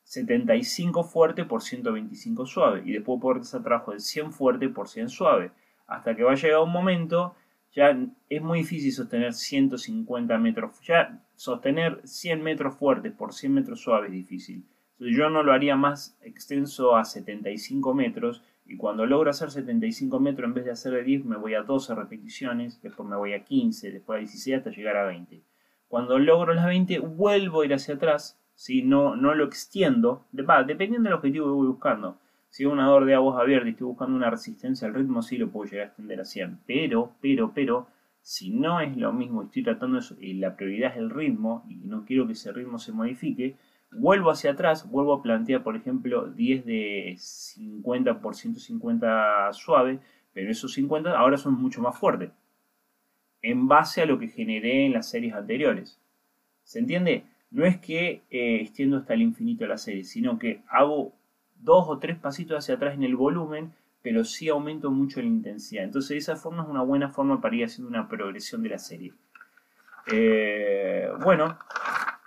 75 0.05 1.05
fuerte 1.05 1.45
por 1.45 1.61
125 1.61 2.47
suave. 2.47 2.83
Y 2.87 2.93
después 2.93 3.21
puedo 3.21 3.35
realizar 3.35 3.63
trabajos 3.63 3.97
de 3.97 4.01
100 4.01 4.33
fuerte 4.33 4.71
por 4.71 4.89
100 4.89 5.11
suave. 5.11 5.51
Hasta 5.87 6.17
que 6.17 6.23
va 6.23 6.33
a 6.33 6.37
llegar 6.37 6.61
un 6.61 6.73
momento, 6.73 7.35
ya 7.75 7.95
es 8.31 8.41
muy 8.41 8.61
difícil 8.61 8.93
sostener 8.93 9.35
150 9.35 10.39
metros. 10.39 10.81
Ya 10.81 11.23
sostener 11.35 12.01
100 12.05 12.43
metros 12.43 12.75
fuertes 12.77 13.13
por 13.13 13.35
100 13.35 13.53
metros 13.53 13.83
suaves 13.83 14.09
es 14.09 14.15
difícil 14.15 14.65
yo 15.09 15.31
no 15.31 15.43
lo 15.43 15.53
haría 15.53 15.77
más 15.77 16.19
extenso 16.23 16.97
a 16.97 17.05
75 17.05 17.95
metros 17.95 18.43
y 18.67 18.77
cuando 18.77 19.07
logro 19.07 19.31
hacer 19.31 19.51
75 19.51 20.21
metros 20.21 20.47
en 20.47 20.55
vez 20.55 20.65
de 20.65 20.71
hacer 20.71 20.93
de 20.93 21.03
10 21.03 21.25
me 21.25 21.37
voy 21.37 21.55
a 21.55 21.63
12 21.63 21.95
repeticiones, 21.95 22.81
después 22.83 23.09
me 23.09 23.17
voy 23.17 23.33
a 23.33 23.45
15, 23.45 23.91
después 23.91 24.17
a 24.17 24.21
16 24.21 24.59
hasta 24.59 24.71
llegar 24.71 24.97
a 24.97 25.07
20. 25.07 25.43
Cuando 25.89 26.19
logro 26.19 26.55
las 26.55 26.67
20 26.67 27.01
vuelvo 27.01 27.63
a 27.63 27.67
ir 27.67 27.75
hacia 27.75 27.95
atrás, 27.95 28.39
si 28.55 28.83
no, 28.83 29.17
no 29.17 29.35
lo 29.35 29.45
extiendo, 29.45 30.27
dependiendo 30.33 31.09
del 31.09 31.15
objetivo 31.15 31.47
que 31.47 31.53
voy 31.53 31.69
buscando. 31.69 32.19
Si 32.51 32.65
es 32.65 32.71
un 32.71 32.79
ador 32.79 33.07
de 33.07 33.15
aguas 33.15 33.41
abiertas 33.41 33.69
y 33.69 33.71
estoy 33.71 33.87
buscando 33.87 34.17
una 34.17 34.29
resistencia 34.29 34.87
al 34.87 34.95
ritmo, 34.95 35.23
sí 35.23 35.39
lo 35.39 35.51
puedo 35.51 35.71
llegar 35.71 35.87
a 35.87 35.89
extender 35.89 36.21
a 36.21 36.25
100. 36.25 36.61
Pero, 36.67 37.13
pero, 37.21 37.53
pero, 37.55 37.87
si 38.21 38.51
no 38.51 38.81
es 38.81 38.97
lo 38.97 39.13
mismo, 39.13 39.45
estoy 39.45 39.63
tratando 39.63 39.99
eso, 39.99 40.15
y 40.21 40.35
la 40.35 40.57
prioridad 40.57 40.93
es 40.93 40.99
el 40.99 41.11
ritmo 41.11 41.65
y 41.69 41.77
no 41.77 42.05
quiero 42.05 42.27
que 42.27 42.35
ese 42.35 42.53
ritmo 42.53 42.79
se 42.79 42.93
modifique, 42.93 43.57
Vuelvo 43.93 44.31
hacia 44.31 44.53
atrás, 44.53 44.89
vuelvo 44.89 45.15
a 45.15 45.23
plantear, 45.23 45.63
por 45.63 45.77
ejemplo, 45.77 46.27
10 46.27 46.65
de 46.65 47.17
50 47.19 48.21
por 48.21 48.37
150 48.37 49.53
suave, 49.53 49.99
pero 50.33 50.51
esos 50.51 50.73
50 50.75 51.19
ahora 51.19 51.37
son 51.37 51.55
mucho 51.55 51.83
más 51.83 51.99
fuertes, 51.99 52.31
en 53.43 53.67
base 53.67 54.01
a 54.03 54.07
lo 54.07 54.19
que 54.19 54.29
generé 54.29 54.87
en 54.87 54.93
las 54.93 55.11
series 55.11 55.35
anteriores. 55.35 55.99
¿Se 56.63 56.79
entiende? 56.79 57.25
No 57.51 57.65
es 57.65 57.79
que 57.79 58.23
eh, 58.31 58.61
extiendo 58.61 58.97
hasta 58.97 59.15
el 59.15 59.23
infinito 59.23 59.67
la 59.67 59.77
serie, 59.77 60.05
sino 60.05 60.39
que 60.39 60.63
hago 60.69 61.13
dos 61.57 61.87
o 61.89 61.99
tres 61.99 62.17
pasitos 62.17 62.59
hacia 62.59 62.77
atrás 62.77 62.95
en 62.95 63.03
el 63.03 63.17
volumen, 63.17 63.73
pero 64.03 64.25
sí 64.25 64.49
aumento 64.49 64.91
mucho 64.91 65.21
la 65.21 65.27
intensidad. 65.27 65.85
Entonces, 65.85 66.17
esa 66.17 66.37
forma 66.37 66.63
es 66.63 66.69
una 66.69 66.83
buena 66.83 67.11
forma 67.11 67.41
para 67.41 67.57
ir 67.57 67.65
haciendo 67.65 67.89
una 67.89 68.09
progresión 68.09 68.63
de 68.63 68.69
la 68.69 68.79
serie. 68.79 69.13
Eh, 70.13 71.09
bueno, 71.23 71.59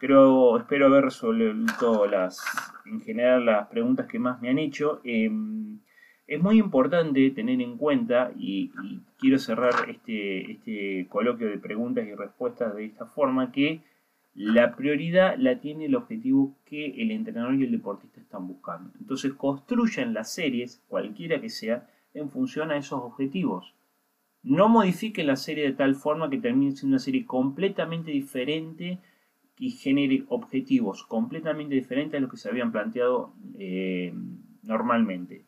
pero 0.05 0.57
espero 0.57 0.87
haber 0.87 1.05
resuelto 1.05 2.05
las, 2.07 2.43
en 2.85 2.99
general 2.99 3.45
las 3.45 3.69
preguntas 3.69 4.05
que 4.05 4.19
más 4.19 4.41
me 4.41 4.49
han 4.49 4.59
hecho. 4.59 4.99
Em, 5.05 5.79
es 6.27 6.41
muy 6.41 6.59
importante 6.59 7.29
tener 7.29 7.61
en 7.61 7.77
cuenta, 7.77 8.33
y, 8.35 8.69
quiero 9.17 9.39
cerrar 9.39 9.89
este, 9.89 10.51
este 10.51 11.07
coloquio 11.07 11.47
de 11.47 11.57
preguntas 11.57 12.05
y 12.05 12.13
respuestas 12.15 12.75
de 12.75 12.83
esta 12.83 13.05
forma, 13.05 13.53
que 13.53 13.79
la 14.35 14.75
prioridad 14.75 15.37
la 15.37 15.61
tiene 15.61 15.85
el 15.85 15.95
objetivo 15.95 16.53
que 16.65 17.01
el 17.01 17.09
entrenador 17.11 17.55
y 17.55 17.63
el 17.63 17.71
deportista 17.71 18.19
están 18.19 18.45
buscando. 18.45 18.91
Entonces 18.99 19.31
construyan 19.31 20.13
las 20.13 20.33
series, 20.33 20.83
cualquiera 20.89 21.39
que 21.39 21.47
sea, 21.47 21.87
en 22.13 22.29
función 22.29 22.71
a 22.71 22.75
esos 22.75 23.01
objetivos. 23.01 23.73
No 24.41 24.67
modifiquen 24.67 25.27
la 25.27 25.37
serie 25.37 25.63
de 25.63 25.71
tal 25.71 25.95
forma 25.95 26.29
que 26.29 26.39
termine 26.39 26.73
siendo 26.73 26.95
una 26.95 26.99
serie 26.99 27.25
completamente 27.25 28.11
diferente 28.11 28.99
y 29.59 29.71
genere 29.71 30.25
objetivos 30.29 31.03
completamente 31.03 31.75
diferentes 31.75 32.17
a 32.17 32.21
los 32.21 32.31
que 32.31 32.37
se 32.37 32.49
habían 32.49 32.71
planteado 32.71 33.33
eh, 33.57 34.13
normalmente. 34.63 35.45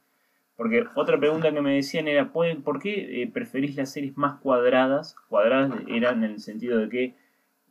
Porque 0.55 0.85
otra 0.95 1.19
pregunta 1.19 1.51
que 1.51 1.61
me 1.61 1.75
decían 1.75 2.07
era, 2.07 2.31
¿por 2.31 2.79
qué 2.79 3.23
eh, 3.23 3.27
preferís 3.31 3.75
las 3.75 3.91
series 3.91 4.15
más 4.15 4.39
cuadradas? 4.39 5.15
Cuadradas 5.27 5.73
eran 5.87 6.23
en 6.23 6.31
el 6.31 6.39
sentido 6.39 6.79
de 6.79 6.89
que 6.89 7.15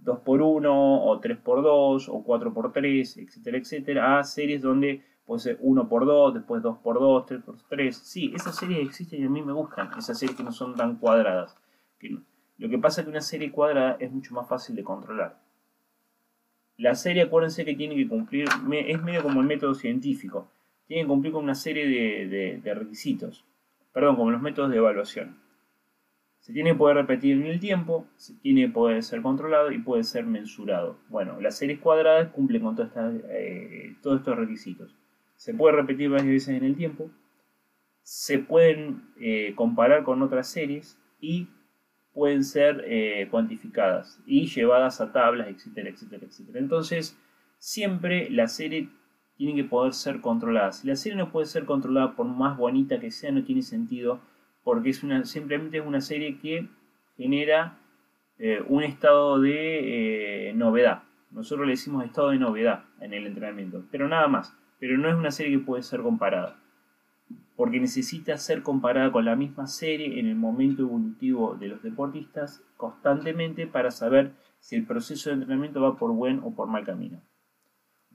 2x1 0.05 0.66
o 0.68 1.20
3x2 1.20 2.09
o 2.09 2.25
4x3, 2.25 3.23
etcétera, 3.23 3.59
etcétera, 3.59 4.18
a 4.18 4.25
series 4.25 4.61
donde 4.61 5.03
puede 5.25 5.40
ser 5.40 5.61
1x2, 5.61 6.33
después 6.35 6.62
2x2, 6.62 7.27
3x3. 7.27 7.92
Sí, 7.92 8.33
esas 8.35 8.57
series 8.57 8.87
existen 8.87 9.23
y 9.23 9.25
a 9.25 9.31
mí 9.31 9.40
me 9.40 9.53
gustan, 9.53 9.90
esas 9.97 10.18
series 10.18 10.37
que 10.37 10.44
no 10.44 10.53
son 10.53 10.75
tan 10.75 10.97
cuadradas. 10.97 11.57
lo 12.59 12.68
que 12.68 12.79
pasa 12.79 13.01
es 13.01 13.07
que 13.07 13.11
una 13.11 13.23
serie 13.23 13.51
cuadrada 13.51 13.97
es 13.99 14.12
mucho 14.12 14.35
más 14.35 14.47
fácil 14.47 14.77
de 14.77 14.85
controlar. 14.85 15.43
La 16.77 16.95
serie, 16.95 17.23
acuérdense 17.23 17.65
que 17.65 17.75
tiene 17.75 17.95
que 17.95 18.09
cumplir, 18.09 18.49
es 18.87 19.03
medio 19.03 19.23
como 19.23 19.41
el 19.41 19.47
método 19.47 19.75
científico, 19.75 20.51
tiene 20.87 21.03
que 21.03 21.09
cumplir 21.09 21.33
con 21.33 21.45
una 21.45 21.55
serie 21.55 21.87
de, 22.27 22.75
requisitos, 22.75 23.45
perdón, 23.93 24.17
como 24.17 24.31
los 24.33 24.43
métodos 24.43 24.71
de 24.71 24.79
evaluación. 24.79 25.37
Se 26.41 26.53
tiene 26.53 26.73
que 26.73 26.77
poder 26.77 26.97
repetir 26.97 27.37
en 27.37 27.47
el 27.47 27.61
tiempo, 27.61 28.07
se 28.17 28.35
tiene 28.35 28.67
que 28.67 28.73
poder 28.73 29.03
ser 29.03 29.23
controlado 29.23 29.71
y 29.73 29.79
puede 29.79 30.03
ser 30.05 30.27
mensurado. 30.27 30.99
Bueno, 31.09 31.41
las 31.41 31.57
series 31.57 31.79
cuadradas 31.79 32.33
cumplen 32.33 32.63
con 32.63 32.77
eh, 33.31 33.95
todos 34.03 34.19
estos 34.19 34.37
requisitos. 34.37 34.95
Se 35.37 35.55
puede 35.55 35.77
repetir 35.77 36.11
varias 36.11 36.29
veces 36.29 36.57
en 36.57 36.65
el 36.65 36.77
tiempo, 36.77 37.11
se 38.03 38.39
pueden 38.41 39.05
eh, 39.19 39.55
comparar 39.55 40.03
con 40.03 40.21
otras 40.23 40.49
series 40.49 40.99
y 41.21 41.49
pueden 42.14 42.44
ser 42.44 42.85
eh, 42.87 43.29
cuantificadas 43.31 44.20
y 44.24 44.46
llevadas 44.46 45.00
a 45.00 45.12
tablas, 45.12 45.48
etcétera, 45.48 45.90
etcétera, 45.90 46.24
etcétera. 46.24 46.61
Entonces, 46.61 47.18
siempre 47.59 48.31
la 48.31 48.46
serie 48.46 48.88
tiene 49.37 49.55
que 49.55 49.64
poder 49.64 49.92
ser 49.92 50.20
controlada. 50.20 50.72
Si 50.72 50.87
la 50.87 50.96
serie 50.96 51.18
no 51.18 51.31
puede 51.31 51.46
ser 51.46 51.64
controlada 51.64 52.14
por 52.14 52.27
más 52.27 52.57
bonita 52.57 53.00
que 53.00 53.11
sea, 53.11 53.33
no 53.33 53.42
tiene 53.42 53.62
sentido, 53.62 54.20
porque 54.62 54.90
es 54.90 55.03
una, 55.03 55.24
simplemente 55.24 55.79
es 55.79 55.87
una 55.87 56.00
serie 56.00 56.38
que 56.38 56.68
genera 57.16 57.79
eh, 58.38 58.62
un 58.68 58.83
estado 58.85 59.40
de 59.40 60.50
eh, 60.50 60.55
novedad. 60.55 61.03
Nosotros 61.33 61.66
le 61.66 61.72
decimos 61.72 62.05
estado 62.05 62.31
de 62.31 62.38
novedad 62.38 62.85
en 63.00 63.12
el 63.12 63.27
entrenamiento, 63.27 63.85
pero 63.90 64.09
nada 64.09 64.29
más. 64.29 64.57
Pero 64.79 64.98
no 64.98 65.09
es 65.09 65.14
una 65.14 65.31
serie 65.31 65.59
que 65.59 65.64
puede 65.64 65.83
ser 65.83 66.00
comparada, 66.00 66.61
porque 67.57 67.81
necesita 67.81 68.37
ser 68.37 68.62
comparada 68.62 69.12
con 69.12 69.25
la 69.25 69.37
misma 69.37 69.67
serie 69.67 70.19
en 70.19 70.27
el 70.27 70.35
momento 70.35 70.83
evolutivo 70.83 71.55
de 71.55 71.69
los 71.69 71.83
deportistas 71.83 72.62
constantemente 72.77 73.67
para 73.67 73.90
saber 73.90 74.33
si 74.59 74.77
el 74.77 74.87
proceso 74.87 75.31
de 75.31 75.37
entrenamiento 75.37 75.81
va 75.81 75.97
por 75.97 76.12
buen 76.12 76.40
o 76.43 76.55
por 76.55 76.69
mal 76.69 76.85
camino. 76.85 77.21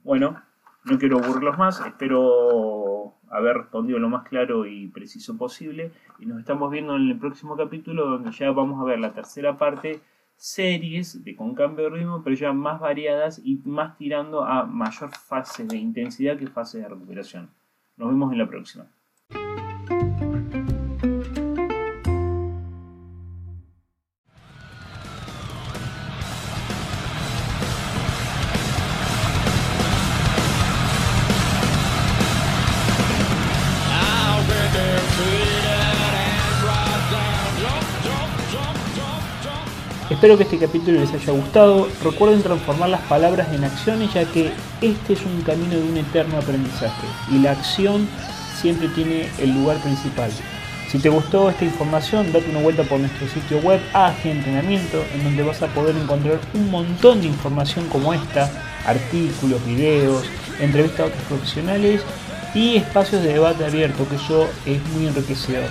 Bueno, 0.02 0.42
no 0.84 0.98
quiero 0.98 1.18
aburrirlos 1.18 1.58
más, 1.58 1.80
espero 1.84 3.14
haber 3.30 3.56
respondido 3.58 3.98
lo 3.98 4.08
más 4.08 4.28
claro 4.28 4.66
y 4.66 4.88
preciso 4.88 5.36
posible 5.36 5.92
y 6.18 6.26
nos 6.26 6.40
estamos 6.40 6.70
viendo 6.70 6.96
en 6.96 7.08
el 7.08 7.18
próximo 7.18 7.56
capítulo 7.56 8.06
donde 8.06 8.32
ya 8.32 8.50
vamos 8.50 8.80
a 8.80 8.84
ver 8.84 8.98
la 8.98 9.12
tercera 9.12 9.56
parte 9.56 10.00
series 10.36 11.22
de 11.22 11.36
con 11.36 11.54
cambio 11.54 11.84
de 11.84 11.98
ritmo, 11.98 12.22
pero 12.24 12.34
ya 12.34 12.52
más 12.52 12.80
variadas 12.80 13.40
y 13.44 13.60
más 13.64 13.98
tirando 13.98 14.42
a 14.42 14.64
mayor 14.64 15.14
fase 15.14 15.64
de 15.64 15.76
intensidad 15.76 16.38
que 16.38 16.46
fase 16.46 16.78
de 16.78 16.88
recuperación. 16.88 17.50
Nos 17.98 18.08
vemos 18.08 18.32
en 18.32 18.38
la 18.38 18.48
próxima. 18.48 18.86
Espero 40.20 40.36
que 40.36 40.42
este 40.42 40.58
capítulo 40.58 41.00
les 41.00 41.14
haya 41.14 41.32
gustado. 41.32 41.88
Recuerden 42.04 42.42
transformar 42.42 42.90
las 42.90 43.00
palabras 43.02 43.54
en 43.54 43.64
acciones 43.64 44.12
ya 44.12 44.26
que 44.26 44.52
este 44.82 45.14
es 45.14 45.24
un 45.24 45.40
camino 45.40 45.76
de 45.76 45.82
un 45.82 45.96
eterno 45.96 46.36
aprendizaje 46.36 47.06
y 47.30 47.38
la 47.38 47.52
acción 47.52 48.06
siempre 48.60 48.88
tiene 48.88 49.28
el 49.38 49.54
lugar 49.54 49.78
principal. 49.78 50.30
Si 50.90 50.98
te 50.98 51.08
gustó 51.08 51.48
esta 51.48 51.64
información, 51.64 52.32
date 52.32 52.50
una 52.50 52.62
vuelta 52.62 52.82
por 52.82 52.98
nuestro 52.98 53.28
sitio 53.28 53.58
web 53.58 53.80
AG 53.92 54.26
Entrenamiento, 54.26 55.04
en 55.14 55.22
donde 55.22 55.44
vas 55.44 55.62
a 55.62 55.68
poder 55.68 55.96
encontrar 55.96 56.40
un 56.52 56.68
montón 56.68 57.20
de 57.20 57.28
información 57.28 57.88
como 57.88 58.12
esta, 58.12 58.50
artículos, 58.84 59.64
videos, 59.64 60.24
entrevistas 60.60 61.00
a 61.00 61.04
otros 61.04 61.22
profesionales 61.28 62.02
y 62.54 62.76
espacios 62.76 63.22
de 63.22 63.34
debate 63.34 63.64
abierto, 63.64 64.08
que 64.08 64.16
eso 64.16 64.48
es 64.66 64.84
muy 64.88 65.06
enriquecedor. 65.06 65.70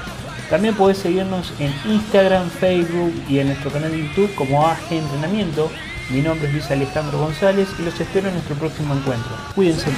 También 0.49 0.73
podés 0.73 0.99
seguirnos 0.99 1.53
en 1.59 1.73
Instagram, 1.91 2.49
Facebook 2.49 3.13
y 3.27 3.39
en 3.39 3.47
nuestro 3.47 3.71
canal 3.71 3.91
de 3.91 3.99
YouTube 3.99 4.33
como 4.35 4.65
AG 4.65 4.79
Entrenamiento. 4.89 5.69
Mi 6.09 6.21
nombre 6.21 6.47
es 6.47 6.53
Luis 6.53 6.71
Alejandro 6.71 7.19
González 7.19 7.67
y 7.77 7.83
los 7.83 7.99
espero 7.99 8.29
en 8.29 8.35
nuestro 8.35 8.55
próximo 8.55 8.95
encuentro. 8.95 9.31
Cuídense. 9.53 9.89